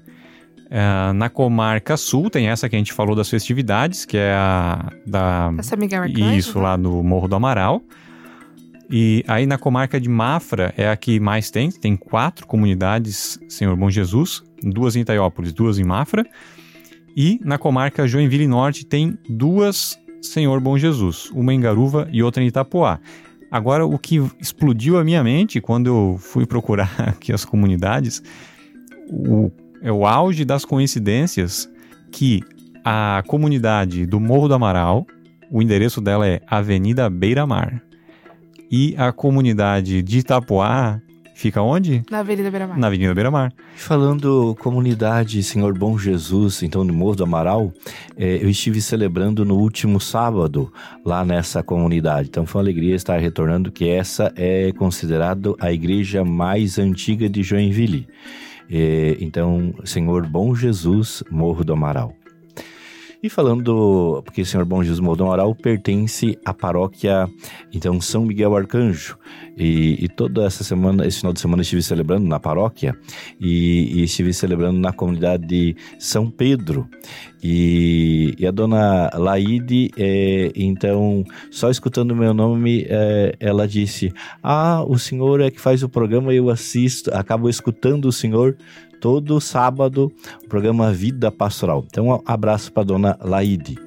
[0.70, 4.92] Ah, na comarca Sul tem essa que a gente falou das festividades, que é a
[5.06, 6.36] da Essa Miguel Arcanjo?
[6.36, 7.82] isso lá no Morro do Amaral.
[8.90, 13.76] E aí na comarca de Mafra é a que mais tem, tem quatro comunidades Senhor
[13.76, 16.26] Bom Jesus, duas em Itaiópolis, duas em Mafra.
[17.16, 22.44] E na comarca Joinville Norte tem duas Senhor Bom Jesus, uma em Garuva e outra
[22.44, 23.00] em Itapoá.
[23.50, 28.22] Agora, o que explodiu a minha mente quando eu fui procurar aqui as comunidades,
[29.10, 31.70] o, é o auge das coincidências
[32.12, 32.42] que
[32.84, 35.06] a comunidade do Morro do Amaral,
[35.52, 37.82] o endereço dela é Avenida Beira Mar.
[38.72, 41.02] E a comunidade de Itapoá
[41.38, 42.04] fica onde?
[42.10, 42.78] Na Avenida Beira Mar.
[42.78, 43.54] Na Avenida Beira Mar.
[43.76, 47.72] Falando comunidade Senhor Bom Jesus, então no Morro do Amaral,
[48.18, 50.74] eh, eu estive celebrando no último sábado
[51.06, 52.30] lá nessa comunidade.
[52.30, 57.44] Então foi uma alegria estar retornando, que essa é considerada a igreja mais antiga de
[57.44, 58.08] Joinville.
[58.70, 62.14] Eh, então, Senhor Bom Jesus, Morro do Amaral.
[63.28, 67.30] E falando, porque Senhor Bom Jesus Amaral pertence à paróquia,
[67.74, 69.18] então, São Miguel Arcanjo.
[69.58, 72.98] E, e toda essa semana, esse final de semana, estive celebrando na paróquia
[73.38, 76.88] e, e estive celebrando na comunidade de São Pedro.
[77.44, 84.14] E, e a dona Laide, é, então, só escutando o meu nome, é, ela disse:
[84.42, 88.56] Ah, o senhor é que faz o programa eu assisto, acabo escutando o senhor
[89.00, 90.12] todo sábado,
[90.44, 91.86] o programa Vida Pastoral.
[91.88, 93.78] Então, um abraço para dona Laide.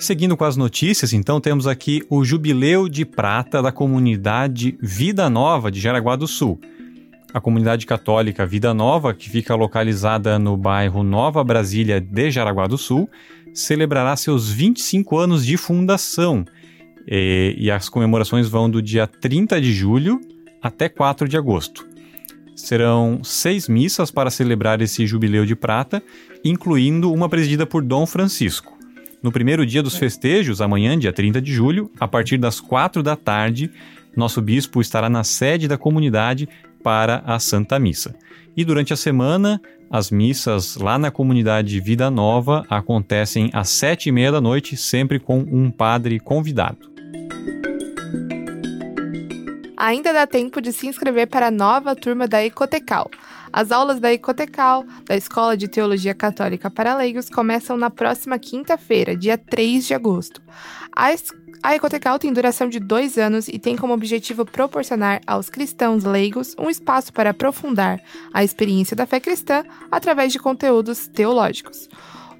[0.00, 5.70] Seguindo com as notícias, então temos aqui o Jubileu de Prata da comunidade Vida Nova
[5.70, 6.58] de Jaraguá do Sul.
[7.34, 12.78] A comunidade católica Vida Nova, que fica localizada no bairro Nova Brasília de Jaraguá do
[12.78, 13.10] Sul,
[13.52, 16.46] celebrará seus 25 anos de fundação.
[17.06, 20.18] E, e as comemorações vão do dia 30 de julho
[20.62, 21.89] até 4 de agosto.
[22.60, 26.02] Serão seis missas para celebrar esse jubileu de prata,
[26.44, 28.78] incluindo uma presidida por Dom Francisco.
[29.22, 33.16] No primeiro dia dos festejos, amanhã, dia 30 de julho, a partir das 4 da
[33.16, 33.70] tarde,
[34.16, 36.48] nosso bispo estará na sede da comunidade
[36.82, 38.14] para a Santa Missa.
[38.56, 44.12] E durante a semana, as missas lá na comunidade Vida Nova acontecem às sete e
[44.12, 46.90] meia da noite, sempre com um padre convidado.
[49.80, 53.10] Ainda dá tempo de se inscrever para a nova turma da Ecotecal.
[53.50, 59.16] As aulas da Ecotecal, da Escola de Teologia Católica para Leigos, começam na próxima quinta-feira,
[59.16, 60.42] dia 3 de agosto.
[60.94, 61.06] A,
[61.62, 66.54] a Ecotecal tem duração de dois anos e tem como objetivo proporcionar aos cristãos leigos
[66.58, 68.02] um espaço para aprofundar
[68.34, 71.88] a experiência da fé cristã através de conteúdos teológicos.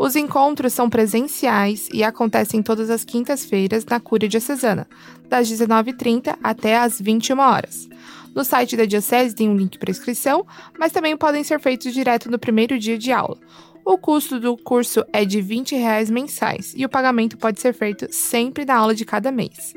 [0.02, 4.88] Os encontros são presenciais e acontecem todas as quintas-feiras na Cúria Diocesana,
[5.30, 7.88] das 19h30 até as 21 horas.
[8.34, 10.46] No site da Diocese tem um link para inscrição,
[10.78, 13.38] mas também podem ser feitos direto no primeiro dia de aula.
[13.84, 18.06] O custo do curso é de 20 reais mensais e o pagamento pode ser feito
[18.12, 19.72] sempre na aula de cada mês.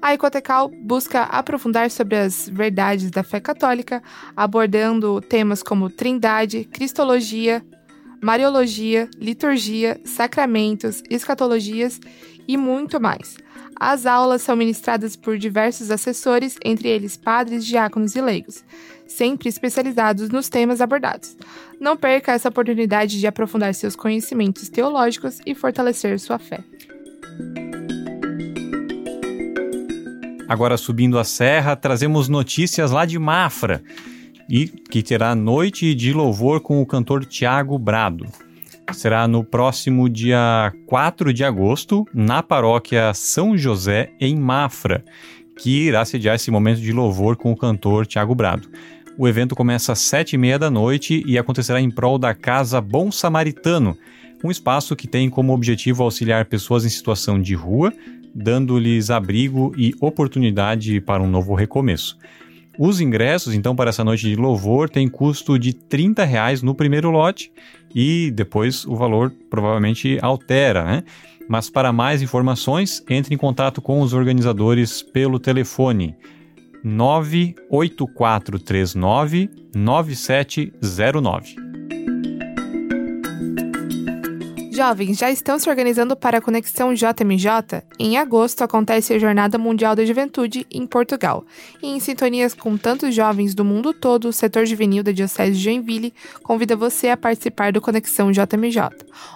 [0.00, 4.02] A Ecotecal busca aprofundar sobre as verdades da fé católica,
[4.36, 7.64] abordando temas como trindade, cristologia,
[8.24, 12.00] Mariologia, liturgia, sacramentos, escatologias
[12.48, 13.36] e muito mais.
[13.78, 18.64] As aulas são ministradas por diversos assessores, entre eles padres, diáconos e leigos,
[19.06, 21.36] sempre especializados nos temas abordados.
[21.80, 26.62] Não perca essa oportunidade de aprofundar seus conhecimentos teológicos e fortalecer sua fé.
[30.48, 33.82] Agora, subindo a serra, trazemos notícias lá de Mafra
[34.48, 38.26] e que terá noite de louvor com o cantor Tiago Brado.
[38.92, 45.04] Será no próximo dia 4 de agosto, na paróquia São José, em Mafra,
[45.58, 48.68] que irá sediar esse momento de louvor com o cantor Tiago Brado.
[49.16, 52.80] O evento começa às sete e meia da noite e acontecerá em prol da Casa
[52.80, 53.96] Bom Samaritano,
[54.42, 57.92] um espaço que tem como objetivo auxiliar pessoas em situação de rua,
[58.34, 62.18] dando-lhes abrigo e oportunidade para um novo recomeço.
[62.78, 67.10] Os ingressos, então, para essa noite de louvor tem custo de 30 reais no primeiro
[67.10, 67.50] lote
[67.94, 71.04] e depois o valor provavelmente altera, né?
[71.48, 76.16] Mas para mais informações, entre em contato com os organizadores pelo telefone
[76.82, 81.54] 98439 9709.
[84.86, 87.82] Jovens já estão se organizando para a Conexão JMJ?
[87.98, 91.42] Em agosto acontece a Jornada Mundial da Juventude em Portugal.
[91.82, 95.64] E em sintonias com tantos jovens do mundo todo, o setor juvenil da Diocese de
[95.64, 98.90] Joinville convida você a participar do Conexão JMJ,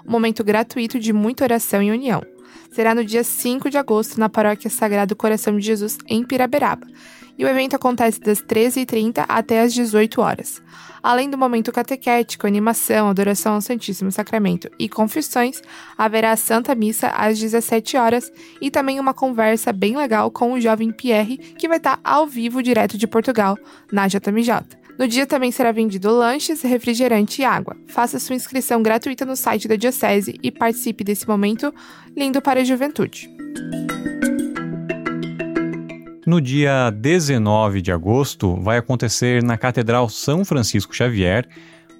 [0.06, 2.22] um momento gratuito de muita oração e união.
[2.70, 6.86] Será no dia 5 de agosto na Paróquia Sagrado Coração de Jesus, em Piraberaba
[7.38, 10.60] e o evento acontece das 13h30 até as 18 horas.
[11.00, 15.62] Além do momento catequético, animação, adoração ao Santíssimo Sacramento e confissões,
[15.96, 20.60] haverá a Santa Missa às 17 horas e também uma conversa bem legal com o
[20.60, 23.56] jovem Pierre, que vai estar ao vivo direto de Portugal,
[23.92, 24.77] na JMJ.
[24.98, 27.76] No dia também será vendido lanches, refrigerante e água.
[27.86, 31.72] Faça sua inscrição gratuita no site da Diocese e participe desse momento
[32.16, 33.30] lindo para a juventude.
[36.26, 41.48] No dia 19 de agosto, vai acontecer na Catedral São Francisco Xavier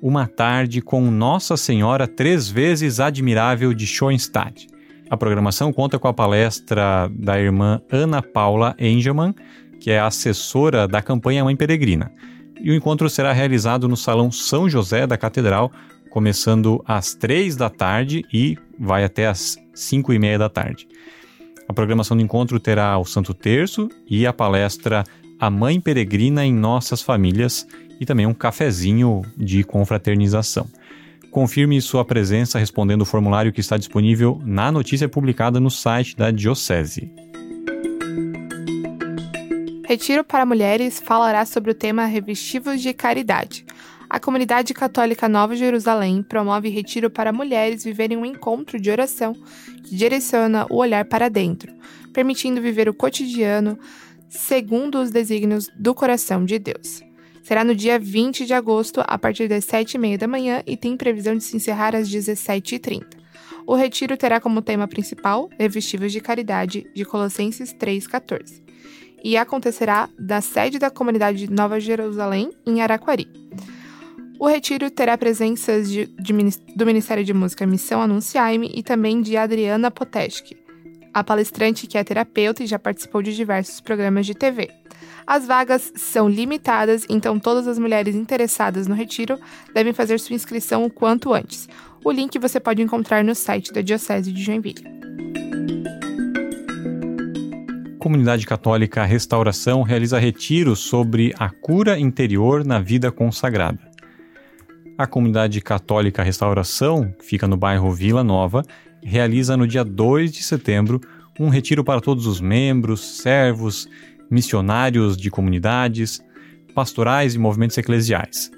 [0.03, 4.67] uma tarde com Nossa Senhora Três Vezes Admirável de Schoenstatt.
[5.09, 9.35] A programação conta com a palestra da irmã Ana Paula Engelmann,
[9.79, 12.13] que é assessora da campanha Mãe Peregrina.
[12.61, 15.71] E o encontro será realizado no Salão São José da Catedral,
[16.11, 20.89] começando às três da tarde e vai até às cinco e meia da tarde.
[21.69, 25.05] A programação do encontro terá o Santo Terço e a palestra
[25.39, 27.67] A Mãe Peregrina em Nossas Famílias
[28.01, 30.67] e também um cafezinho de confraternização.
[31.31, 36.31] Confirme sua presença respondendo o formulário que está disponível na notícia publicada no site da
[36.31, 37.13] Diocese.
[39.89, 43.65] Retiro para Mulheres falará sobre o tema Revestivos de Caridade.
[44.07, 49.33] A comunidade católica Nova Jerusalém promove retiro para mulheres viverem um encontro de oração
[49.83, 51.73] que direciona o olhar para dentro,
[52.13, 53.79] permitindo viver o cotidiano
[54.29, 57.03] segundo os desígnios do coração de Deus.
[57.43, 61.35] Será no dia 20 de agosto, a partir das 7h30 da manhã, e tem previsão
[61.35, 63.07] de se encerrar às 17h30.
[63.67, 68.68] O retiro terá como tema principal Revestíveis de Caridade, de Colossenses 3,14,
[69.23, 73.29] e acontecerá da sede da comunidade Nova Jerusalém, em Araquari.
[74.39, 76.33] O retiro terá presenças de, de,
[76.77, 80.57] do Ministério de Música Missão Anunciaime e também de Adriana Poteschi,
[81.13, 84.71] a palestrante que é terapeuta e já participou de diversos programas de TV.
[85.27, 89.39] As vagas são limitadas, então todas as mulheres interessadas no retiro
[89.75, 91.69] devem fazer sua inscrição o quanto antes.
[92.05, 94.85] O link você pode encontrar no site da Diocese de Joinville.
[97.99, 103.81] Comunidade Católica Restauração realiza retiro sobre a cura interior na vida consagrada.
[104.97, 108.63] A comunidade católica Restauração, que fica no bairro Vila Nova,
[109.03, 111.01] realiza no dia 2 de setembro
[111.41, 113.89] um retiro para todos os membros, servos
[114.31, 116.21] missionários de comunidades,
[116.75, 118.49] pastorais e movimentos eclesiais.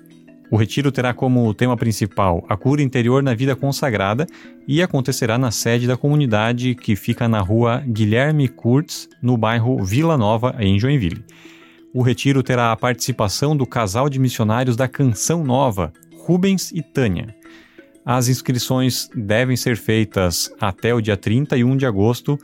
[0.50, 4.26] O retiro terá como tema principal a cura interior na vida consagrada
[4.66, 10.18] e acontecerá na sede da comunidade que fica na rua Guilherme Kurtz, no bairro Vila
[10.18, 11.24] Nova, em Joinville.
[11.94, 17.32] O retiro terá a participação do casal de missionários da Canção Nova, Rubens e Tânia.
[18.04, 22.36] As inscrições devem ser feitas até o dia 31 de agosto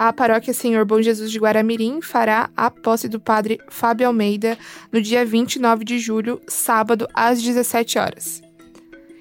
[0.00, 4.56] A paróquia Senhor Bom Jesus de Guaramirim fará a posse do padre Fábio Almeida
[4.90, 8.40] no dia 29 de julho, sábado, às 17 horas.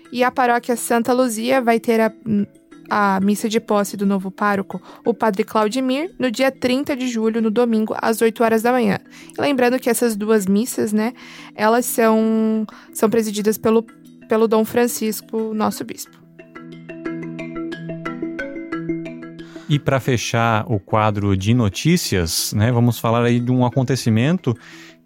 [0.09, 2.13] E a paróquia Santa Luzia vai ter a
[2.89, 7.39] a missa de posse do novo pároco, o padre Claudimir, no dia 30 de julho,
[7.39, 8.97] no domingo, às 8 horas da manhã.
[9.37, 11.13] E lembrando que essas duas missas, né,
[11.53, 13.83] elas são, são presididas pelo,
[14.27, 16.28] pelo Dom Francisco, nosso bispo.
[19.69, 24.57] E para fechar o quadro de notícias, né, vamos falar aí de um acontecimento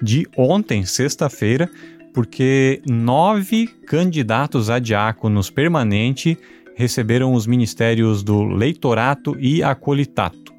[0.01, 1.69] de ontem, sexta-feira,
[2.13, 6.37] porque nove candidatos a diáconos permanente
[6.77, 10.53] receberam os ministérios do leitorato e acolitato.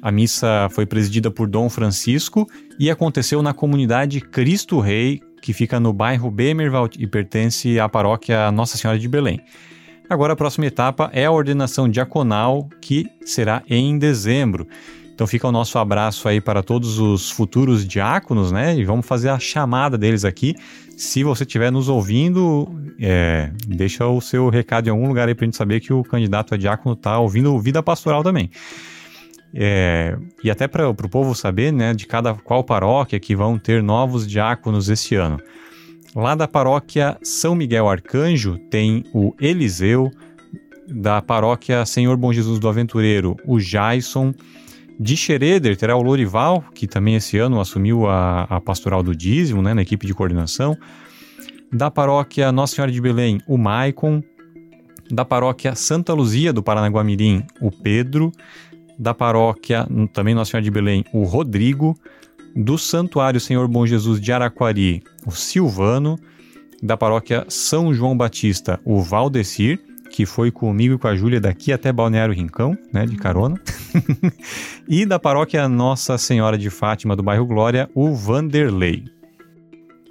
[0.00, 2.46] A missa foi presidida por Dom Francisco
[2.78, 8.52] e aconteceu na comunidade Cristo Rei, que fica no bairro Bemerwald e pertence à paróquia
[8.52, 9.40] Nossa Senhora de Belém.
[10.08, 14.66] Agora a próxima etapa é a ordenação diaconal, que será em dezembro.
[15.14, 18.76] Então fica o nosso abraço aí para todos os futuros diáconos, né?
[18.76, 20.56] E vamos fazer a chamada deles aqui.
[20.96, 22.68] Se você estiver nos ouvindo,
[23.00, 26.02] é, deixa o seu recado em algum lugar aí para a gente saber que o
[26.02, 28.50] candidato a diácono está ouvindo Vida Pastoral também.
[29.54, 33.82] É, e até para o povo saber, né, de cada qual paróquia que vão ter
[33.84, 35.38] novos diáconos esse ano.
[36.14, 40.10] Lá da paróquia São Miguel Arcanjo tem o Eliseu,
[40.86, 44.32] da paróquia Senhor Bom Jesus do Aventureiro, o Jaison,
[44.98, 49.60] de Schroeder terá o Lorival, que também esse ano assumiu a, a pastoral do dízimo,
[49.60, 50.76] né, na equipe de coordenação.
[51.72, 54.22] Da paróquia Nossa Senhora de Belém, o Maicon.
[55.10, 58.30] Da paróquia Santa Luzia do Paranaguamirim, o Pedro.
[58.96, 61.98] Da paróquia também Nossa Senhora de Belém, o Rodrigo.
[62.56, 66.18] Do Santuário Senhor Bom Jesus de Araquari, o Silvano.
[66.82, 69.80] Da paróquia São João Batista, o Valdecir
[70.14, 73.60] que foi comigo e com a Júlia daqui até Balneário Rincão, né, de carona.
[74.88, 79.06] e da paróquia Nossa Senhora de Fátima do bairro Glória, o Vanderlei.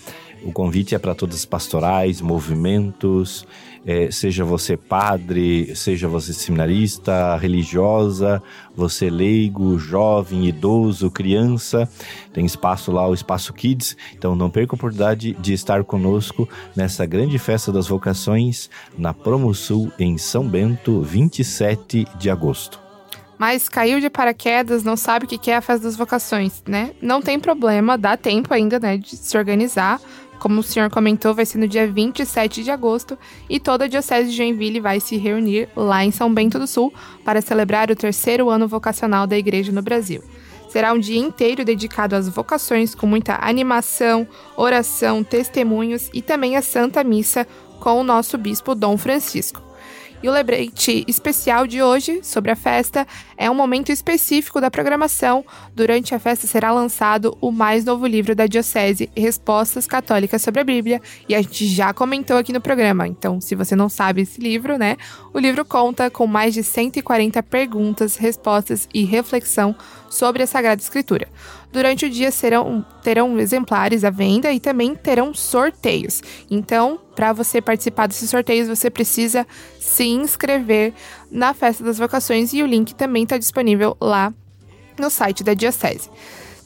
[0.45, 3.47] O convite é para todas as pastorais, movimentos,
[3.87, 8.43] é, seja você padre, seja você seminarista, religiosa,
[8.75, 11.89] você leigo, jovem, idoso, criança,
[12.33, 17.07] tem espaço lá, o Espaço Kids, então não perca a oportunidade de estar conosco nessa
[17.07, 22.91] grande festa das vocações na Promo Sul, em São Bento, 27 de agosto
[23.41, 26.91] mas caiu de paraquedas, não sabe o que é a festa das vocações, né?
[27.01, 29.99] Não tem problema, dá tempo ainda, né, de se organizar.
[30.41, 33.17] Como o senhor comentou, vai ser no dia 27 de agosto
[33.49, 36.93] e toda a Diocese de Joinville vai se reunir lá em São Bento do Sul
[37.23, 40.25] para celebrar o terceiro ano vocacional da Igreja no Brasil.
[40.71, 44.27] Será um dia inteiro dedicado às vocações, com muita animação,
[44.57, 47.47] oração, testemunhos e também a Santa Missa
[47.79, 49.70] com o nosso bispo Dom Francisco.
[50.23, 53.07] E o lembrete especial de hoje sobre a festa
[53.39, 55.43] é um momento específico da programação.
[55.75, 60.65] Durante a festa será lançado o mais novo livro da Diocese, Respostas Católicas sobre a
[60.65, 63.09] Bíblia, e a gente já comentou aqui no programa.
[63.09, 64.99] Então, se você não sabe esse livro, né?
[65.33, 69.75] O livro conta com mais de 140 perguntas, respostas e reflexão
[70.11, 71.29] sobre a Sagrada Escritura.
[71.73, 76.21] Durante o dia serão, terão exemplares à venda e também terão sorteios.
[76.51, 79.47] Então, para você participar desses sorteios, você precisa
[79.79, 80.93] se inscrever
[81.31, 84.35] na Festa das Vocações e o link também está disponível lá
[84.99, 86.11] no site da Diocese.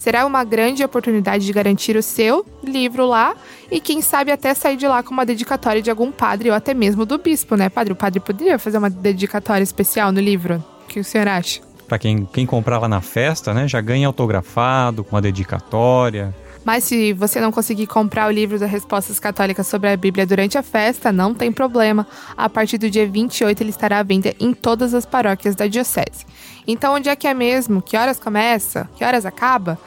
[0.05, 3.35] Será uma grande oportunidade de garantir o seu livro lá
[3.71, 6.75] e quem sabe até sair de lá com uma dedicatória de algum padre ou até
[6.75, 7.95] mesmo do bispo, né, padre?
[7.95, 10.63] O padre poderia fazer uma dedicatória especial no livro?
[10.85, 11.64] O que o senhor acha?
[11.87, 16.35] Para quem, quem comprar lá na festa, né, já ganha autografado, com uma dedicatória.
[16.65, 20.57] Mas se você não conseguir comprar o livro das Respostas Católicas sobre a Bíblia durante
[20.57, 22.07] a festa, não tem problema.
[22.35, 26.25] A partir do dia 28 ele estará à venda em todas as paróquias da Diocese.
[26.67, 27.83] Então, onde é que é mesmo?
[27.83, 28.89] Que horas começa?
[28.97, 29.79] Que horas acaba?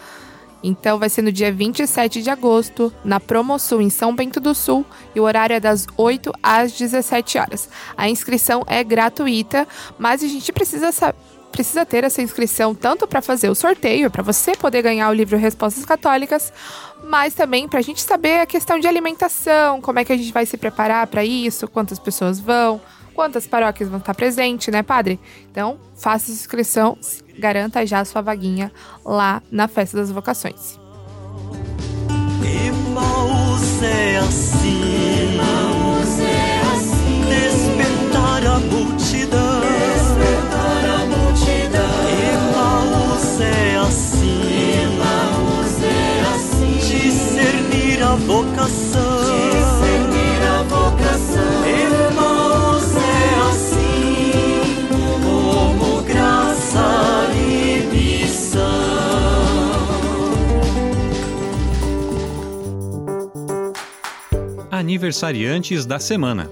[0.64, 4.86] Então vai ser no dia 27 de agosto, na Promosul em São Bento do Sul,
[5.16, 7.70] e o horário é das 8 às 17 horas.
[7.96, 9.68] A inscrição é gratuita,
[9.98, 14.22] mas a gente precisa saber precisa ter essa inscrição tanto para fazer o sorteio, para
[14.22, 16.54] você poder ganhar o livro Respostas Católicas,
[17.04, 20.32] mas também para a gente saber a questão de alimentação, como é que a gente
[20.32, 22.80] vai se preparar para isso, quantas pessoas vão,
[23.16, 25.20] quantas paróquias vão estar presentes, né, padre?
[25.50, 26.96] Então, faça sua inscrição,
[27.40, 28.72] garanta já a sua vaguinha
[29.04, 30.80] lá na Festa das Vocações.
[32.46, 40.07] Emaús é assim, Emaús é assim, despertar a multidão.
[43.48, 44.42] É assim,
[44.84, 49.52] Emaús é assim, discernir a vocação.
[49.52, 51.66] Discernir a vocação.
[51.66, 58.62] Emaús é assim, como graça e missão.
[64.72, 66.50] Aniversariantes da semana.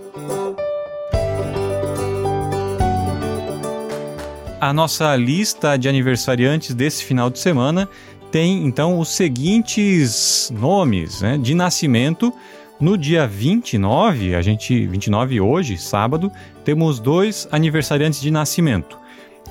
[4.66, 7.88] A nossa lista de aniversariantes desse final de semana
[8.32, 12.34] tem então os seguintes nomes né, de nascimento.
[12.80, 16.32] No dia 29, a gente 29 hoje, sábado,
[16.64, 18.98] temos dois aniversariantes de nascimento.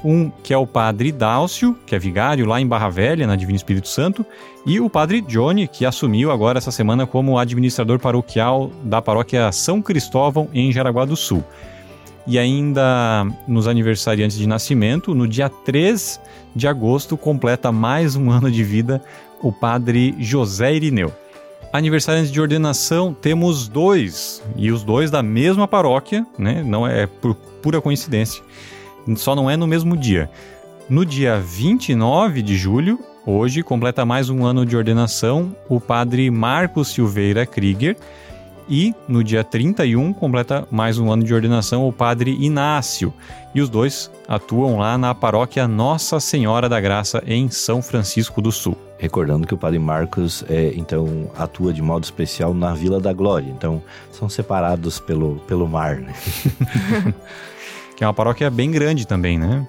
[0.05, 3.55] Um que é o padre Dálcio, que é vigário lá em Barra Velha, na Divino
[3.55, 4.27] Espírito Santo,
[4.67, 9.81] e o padre Johnny, que assumiu agora essa semana como administrador paroquial da paróquia São
[9.81, 11.45] Cristóvão em Jaraguá do Sul.
[12.27, 16.20] E ainda nos aniversariantes de nascimento, no dia 3
[16.57, 19.03] de agosto, completa mais um ano de vida
[19.43, 21.12] o padre José Irineu.
[21.70, 26.62] Aniversariantes de ordenação, temos dois, e os dois da mesma paróquia, né?
[26.64, 28.43] não é por pura coincidência,
[29.16, 30.31] só não é no mesmo dia.
[30.89, 36.89] No dia 29 de julho, hoje, completa mais um ano de ordenação o padre Marcos
[36.89, 37.97] Silveira Krieger,
[38.69, 43.12] e no dia 31 completa mais um ano de ordenação o padre Inácio.
[43.55, 48.51] E os dois atuam lá na paróquia Nossa Senhora da Graça em São Francisco do
[48.51, 48.77] Sul.
[48.99, 53.51] Recordando que o Padre Marcos é, então atua de modo especial na Vila da Glória.
[53.51, 55.97] Então são separados pelo, pelo mar.
[55.97, 56.15] Né?
[57.97, 59.67] Que é uma paróquia bem grande também, né?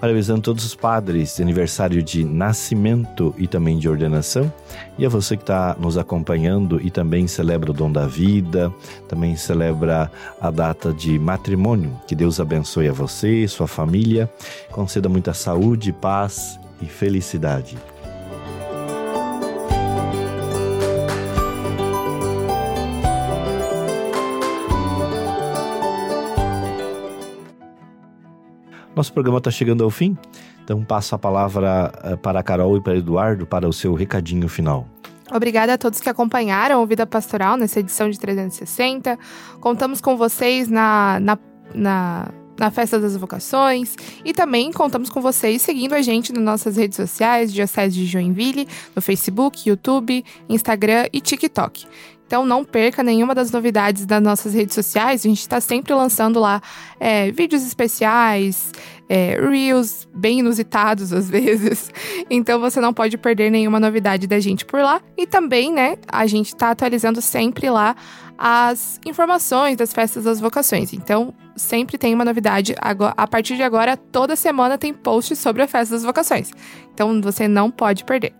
[0.00, 4.52] Parabenizando todos os padres de aniversário de nascimento e também de ordenação.
[4.96, 8.72] E a você que está nos acompanhando e também celebra o dom da vida,
[9.08, 11.98] também celebra a data de matrimônio.
[12.06, 14.30] Que Deus abençoe a você, sua família,
[14.70, 17.76] conceda muita saúde, paz e felicidade.
[28.98, 30.18] Nosso programa está chegando ao fim,
[30.64, 33.94] então passo a palavra eh, para a Carol e para o Eduardo para o seu
[33.94, 34.88] recadinho final.
[35.32, 39.16] Obrigada a todos que acompanharam o Vida Pastoral nessa edição de 360.
[39.60, 41.38] Contamos com vocês na, na,
[41.72, 42.28] na,
[42.58, 43.94] na Festa das Vocações
[44.24, 48.66] e também contamos com vocês seguindo a gente nas nossas redes sociais, Diocese de Joinville,
[48.96, 51.86] no Facebook, YouTube, Instagram e TikTok.
[52.28, 55.24] Então não perca nenhuma das novidades das nossas redes sociais.
[55.24, 56.60] A gente está sempre lançando lá
[57.00, 58.70] é, vídeos especiais,
[59.08, 61.90] é, reels bem inusitados às vezes.
[62.28, 65.00] Então você não pode perder nenhuma novidade da gente por lá.
[65.16, 67.96] E também, né, a gente está atualizando sempre lá
[68.36, 70.92] as informações das festas das vocações.
[70.92, 72.74] Então sempre tem uma novidade.
[72.78, 76.50] A partir de agora, toda semana tem post sobre a festa das vocações.
[76.92, 78.34] Então você não pode perder.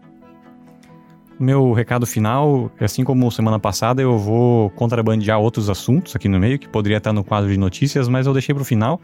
[1.39, 6.59] Meu recado final, assim como semana passada, eu vou contrabandear outros assuntos aqui no meio,
[6.59, 9.01] que poderia estar no quadro de notícias, mas eu deixei para o final.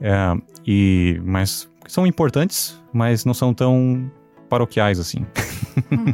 [0.00, 0.34] É,
[0.66, 4.10] e, mas são importantes, mas não são tão
[4.48, 5.24] paroquiais assim.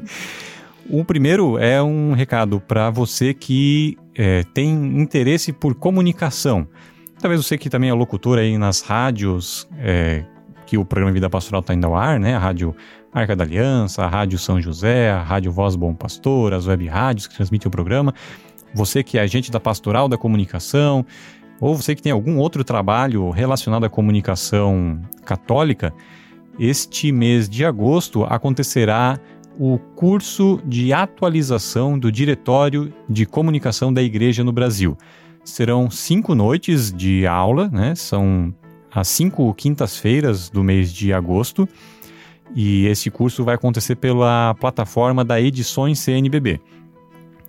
[0.91, 6.67] o primeiro é um recado para você que é, tem interesse por comunicação.
[7.21, 10.25] Talvez você que também é locutor aí nas rádios, é,
[10.67, 12.35] que o programa Vida Pastoral está indo ao ar, né?
[12.35, 12.75] A rádio
[13.17, 17.27] Arca da Aliança, a Rádio São José, a Rádio Voz Bom Pastor, as web rádios
[17.27, 18.13] que transmitem o programa.
[18.75, 21.03] Você que é agente da pastoral da comunicação,
[21.59, 25.95] ou você que tem algum outro trabalho relacionado à comunicação católica,
[26.59, 29.19] este mês de agosto acontecerá
[29.59, 34.95] o curso de atualização do Diretório de Comunicação da Igreja no Brasil.
[35.43, 37.95] Serão cinco noites de aula, né?
[37.95, 38.55] São
[38.95, 41.67] as cinco quintas-feiras do mês de agosto
[42.55, 46.61] e esse curso vai acontecer pela plataforma da Edições CNBB.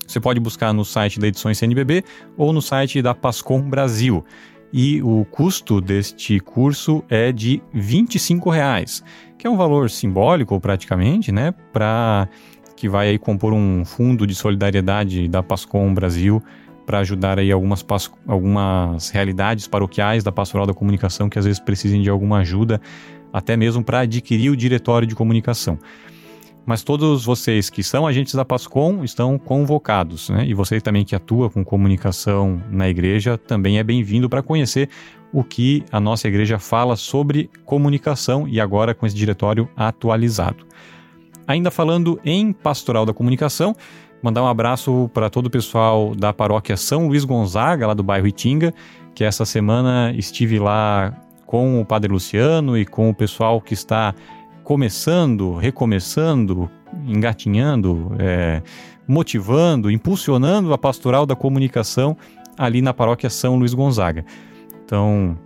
[0.07, 2.03] Você pode buscar no site da Edições CNBB
[2.37, 4.23] ou no site da Pascom Brasil.
[4.71, 9.03] E o custo deste curso é de 25 reais,
[9.37, 11.53] que é um valor simbólico praticamente, né?
[11.71, 12.27] Para
[12.75, 16.43] que vai aí compor um fundo de solidariedade da Pascom Brasil
[16.85, 17.85] para ajudar aí algumas,
[18.25, 22.79] algumas realidades paroquiais da pastoral da comunicação que às vezes precisem de alguma ajuda
[23.31, 25.77] até mesmo para adquirir o diretório de comunicação.
[26.65, 30.45] Mas todos vocês que são agentes da Pascom estão convocados, né?
[30.45, 34.89] E você também que atua com comunicação na igreja também é bem-vindo para conhecer
[35.31, 40.65] o que a nossa igreja fala sobre comunicação e agora com esse diretório atualizado.
[41.47, 43.73] Ainda falando em pastoral da comunicação,
[44.21, 48.27] mandar um abraço para todo o pessoal da paróquia São Luís Gonzaga, lá do bairro
[48.27, 48.73] Itinga,
[49.15, 51.13] que essa semana estive lá
[51.47, 54.13] com o Padre Luciano e com o pessoal que está
[54.63, 56.69] começando, recomeçando,
[57.07, 58.61] engatinhando, é,
[59.07, 62.17] motivando, impulsionando a pastoral da comunicação
[62.57, 64.25] ali na paróquia São Luís Gonzaga.
[64.83, 65.37] Então,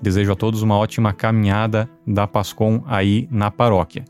[0.00, 4.04] desejo a todos uma ótima caminhada da Pascom aí na paróquia.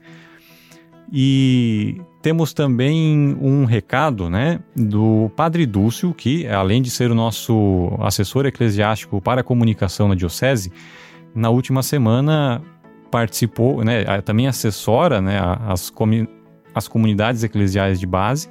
[1.12, 7.96] E temos também um recado né, do Padre Dúcio, que além de ser o nosso
[8.00, 10.72] assessor eclesiástico para a comunicação na Diocese,
[11.34, 12.62] na última semana
[13.10, 16.28] participou, né, também assessora né, as, comi
[16.74, 18.48] as comunidades eclesiais de base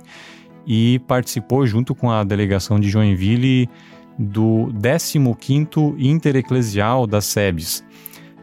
[0.67, 3.69] e participou junto com a delegação de Joinville
[4.17, 7.83] do 15º Intereclesial das SEBS.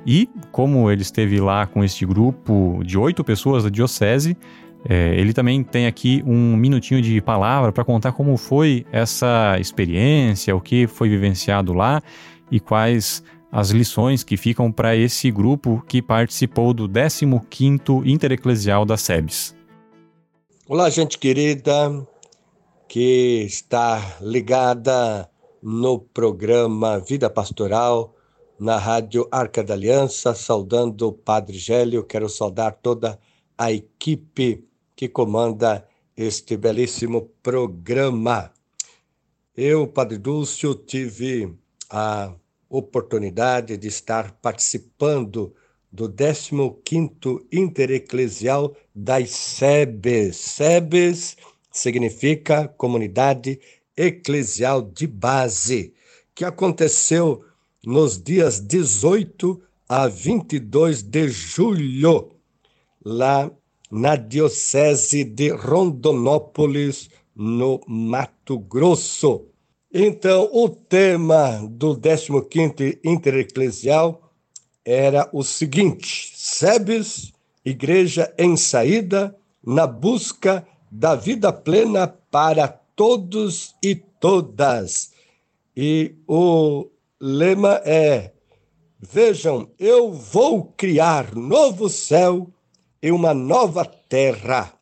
[0.07, 4.37] E, como ele esteve lá com este grupo de oito pessoas da Diocese,
[4.89, 10.55] é, ele também tem aqui um minutinho de palavra para contar como foi essa experiência,
[10.55, 12.01] o que foi vivenciado lá
[12.51, 13.23] e quais
[13.57, 19.57] as lições que ficam para esse grupo que participou do 15º Intereclesial da SEBS.
[20.69, 22.07] Olá, gente querida
[22.87, 25.27] que está ligada
[25.63, 28.15] no programa Vida Pastoral
[28.61, 33.19] na Rádio Arca da Aliança, saudando o Padre Gélio, quero saudar toda
[33.57, 38.51] a equipe que comanda este belíssimo programa.
[39.57, 41.57] Eu, Padre Dúcio, tive
[41.89, 42.35] a
[42.69, 45.55] oportunidade de estar participando
[45.91, 50.37] do 15º Intereclesial das SEBES.
[50.37, 51.37] SEBES
[51.73, 53.61] significa Comunidade
[53.97, 55.95] Eclesial de Base,
[56.35, 57.45] que aconteceu
[57.85, 62.33] nos dias 18 a 22 de julho,
[63.05, 63.51] lá
[63.91, 69.47] na Diocese de Rondonópolis, no Mato Grosso.
[69.99, 74.31] Então, o tema do 15º Intereclesial
[74.85, 77.33] era o seguinte: SEBES,
[77.65, 79.35] Igreja em Saída,
[79.65, 85.13] na busca da vida plena para todos e todas.
[85.75, 88.35] E o lema é:
[89.01, 92.53] Vejam, eu vou criar novo céu
[93.01, 94.75] e uma nova terra.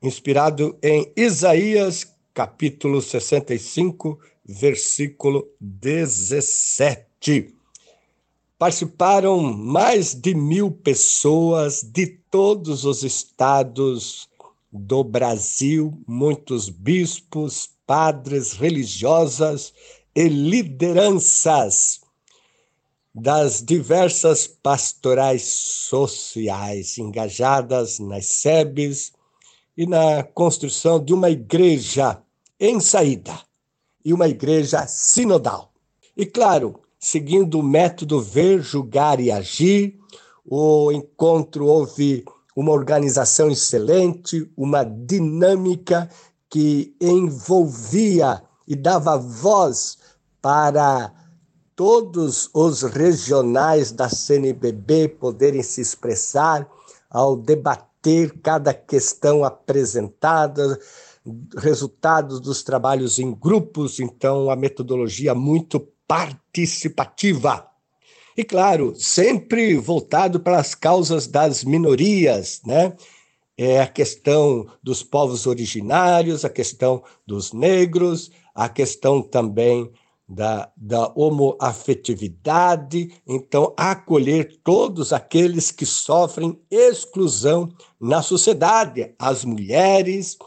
[0.00, 7.54] Inspirado em Isaías capítulo 65, versículo 17.
[8.58, 14.28] Participaram mais de mil pessoas de todos os estados
[14.72, 19.72] do Brasil, muitos bispos, padres, religiosas
[20.14, 22.00] e lideranças
[23.14, 29.12] das diversas pastorais sociais engajadas nas SEBs,
[29.80, 32.22] e na construção de uma igreja
[32.60, 33.32] em saída
[34.04, 35.72] e uma igreja sinodal.
[36.14, 39.98] E claro, seguindo o método ver, julgar e agir,
[40.44, 46.10] o encontro houve uma organização excelente, uma dinâmica
[46.50, 49.96] que envolvia e dava voz
[50.42, 51.10] para
[51.74, 56.68] todos os regionais da CNBB poderem se expressar
[57.08, 57.89] ao debater
[58.42, 60.78] cada questão apresentada,
[61.56, 67.68] resultados dos trabalhos em grupos, então a metodologia muito participativa.
[68.36, 72.96] E claro, sempre voltado para as causas das minorias, né?
[73.56, 79.90] É a questão dos povos originários, a questão dos negros, a questão também
[80.30, 87.68] da, da homoafetividade, então acolher todos aqueles que sofrem exclusão
[88.00, 90.38] na sociedade, as mulheres,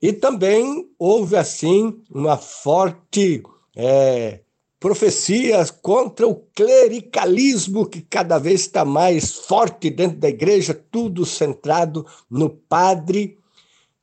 [0.00, 3.42] e também houve, assim, uma forte
[3.74, 4.38] é,
[4.78, 12.06] profecia contra o clericalismo que cada vez está mais forte dentro da igreja, tudo centrado
[12.30, 13.36] no padre,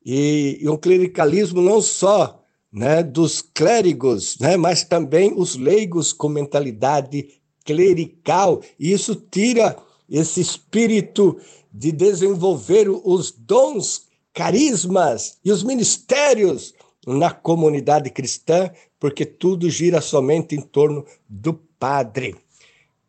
[0.04, 2.41] e, e um clericalismo não só
[2.72, 7.28] né, dos clérigos, né, mas também os leigos com mentalidade
[7.64, 9.76] clerical, e isso tira
[10.08, 11.38] esse espírito
[11.72, 16.74] de desenvolver os dons carismas e os ministérios
[17.06, 22.36] na comunidade cristã, porque tudo gira somente em torno do padre.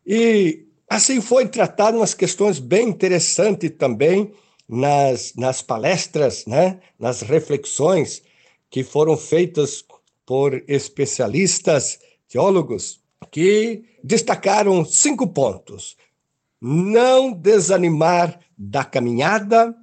[0.06, 4.34] E assim foi tratado umas questões bem interessantes também
[4.68, 8.22] nas, nas palestras, né, nas reflexões
[8.74, 9.86] que foram feitas
[10.26, 13.00] por especialistas teólogos
[13.30, 15.96] que destacaram cinco pontos:
[16.60, 19.76] não desanimar da caminhada,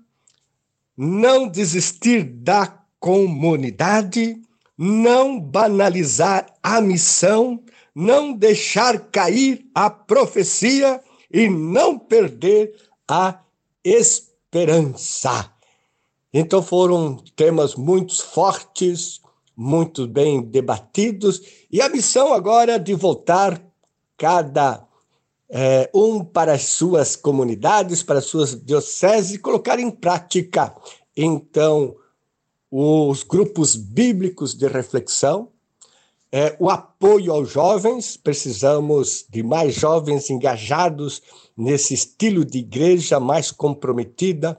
[0.97, 4.43] não desistir da comunidade,
[4.77, 7.63] não banalizar a missão,
[7.95, 11.01] não deixar cair a profecia
[11.33, 12.75] e não perder
[13.09, 13.41] a
[13.85, 15.60] esperança.
[16.33, 19.21] Então foram temas muito fortes,
[19.57, 23.61] muito bem debatidos, e a missão agora de voltar
[24.17, 24.87] cada
[25.51, 30.75] é, um para as suas comunidades, para as suas dioceses, e colocar em prática,
[31.17, 31.97] então,
[32.71, 35.49] os grupos bíblicos de reflexão,
[36.33, 41.21] é, o apoio aos jovens, precisamos de mais jovens engajados
[41.57, 44.59] nesse estilo de igreja mais comprometida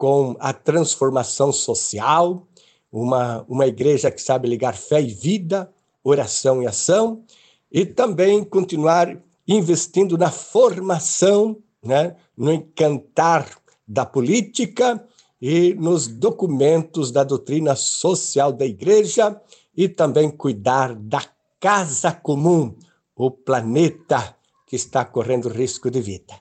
[0.00, 2.48] com a transformação social,
[2.90, 5.70] uma, uma igreja que sabe ligar fé e vida,
[6.02, 7.22] oração e ação,
[7.70, 9.14] e também continuar
[9.46, 13.46] investindo na formação, né, no encantar
[13.86, 15.06] da política
[15.38, 19.38] e nos documentos da doutrina social da igreja
[19.76, 21.22] e também cuidar da
[21.60, 22.74] casa comum,
[23.14, 24.34] o planeta
[24.66, 26.40] que está correndo risco de vida.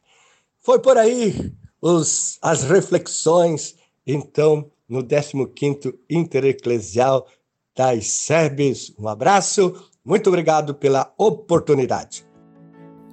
[0.62, 3.76] Foi por aí os, as reflexões,
[4.06, 7.28] então, no 15º Intereclesial
[7.76, 8.94] das SEBs.
[9.00, 9.74] Um abraço,
[10.04, 12.26] muito obrigado pela oportunidade.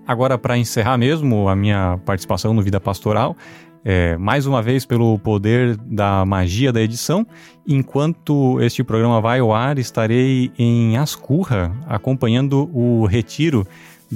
[0.07, 3.37] Agora, para encerrar mesmo a minha participação no Vida Pastoral,
[3.85, 7.25] é, mais uma vez pelo poder da magia da edição,
[7.67, 13.65] enquanto este programa vai ao ar, estarei em Ascurra, acompanhando o retiro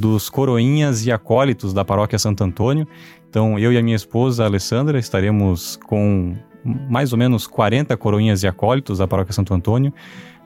[0.01, 2.89] dos coroinhas e acólitos da paróquia Santo Antônio.
[3.29, 6.35] Então, eu e a minha esposa, a Alessandra, estaremos com
[6.65, 9.93] mais ou menos 40 coroinhas e acólitos da paróquia Santo Antônio,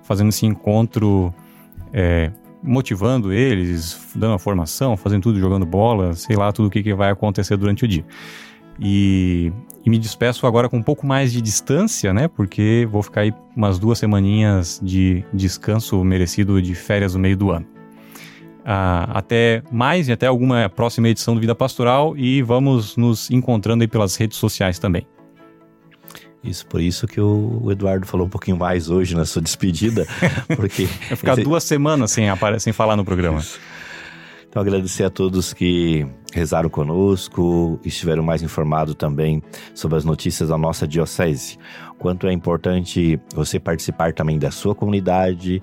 [0.02, 1.32] fazendo esse encontro
[1.92, 2.30] é,
[2.62, 6.94] motivando eles, dando a formação, fazendo tudo, jogando bola, sei lá, tudo o que, que
[6.94, 8.04] vai acontecer durante o dia.
[8.80, 9.52] E,
[9.84, 12.26] e, me despeço agora com um pouco mais de distância, né?
[12.26, 17.50] Porque vou ficar aí umas duas semaninhas de descanso merecido de férias no meio do
[17.52, 17.73] ano.
[18.64, 23.82] Ah, até mais e até alguma próxima edição do Vida Pastoral e vamos nos encontrando
[23.82, 25.06] aí pelas redes sociais também.
[26.42, 30.06] Isso, por isso que o Eduardo falou um pouquinho mais hoje na sua despedida,
[30.56, 30.84] porque...
[31.08, 31.42] Vai ficar esse...
[31.42, 32.26] duas semanas sem,
[32.58, 33.42] sem falar no programa.
[34.54, 39.42] Então, agradecer a todos que rezaram conosco, estiveram mais informados também
[39.74, 41.58] sobre as notícias da nossa diocese.
[41.98, 45.60] Quanto é importante você participar também da sua comunidade,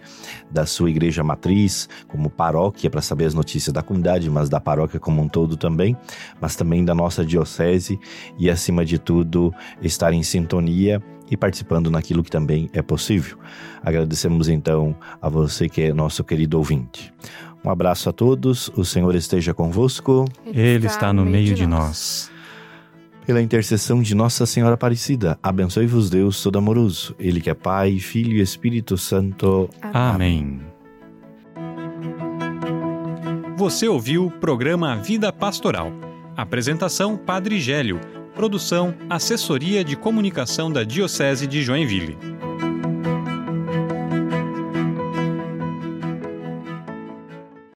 [0.52, 5.00] da sua igreja matriz, como paróquia, para saber as notícias da comunidade, mas da paróquia
[5.00, 5.96] como um todo também,
[6.42, 7.98] mas também da nossa diocese
[8.38, 13.38] e, acima de tudo, estar em sintonia e participando naquilo que também é possível.
[13.82, 17.14] Agradecemos então a você que é nosso querido ouvinte.
[17.64, 20.26] Um abraço a todos, o Senhor esteja convosco.
[20.46, 22.32] Ele está no meio de nós.
[23.26, 28.42] Pela intercessão de Nossa Senhora Aparecida, abençoe-vos Deus Todo-Amoroso, Ele que é Pai, Filho e
[28.42, 29.70] Espírito Santo.
[29.94, 30.60] Amém.
[33.58, 35.92] Você ouviu o programa Vida Pastoral.
[36.36, 38.00] Apresentação Padre Gélio
[38.36, 42.18] Produção Assessoria de Comunicação da Diocese de Joinville.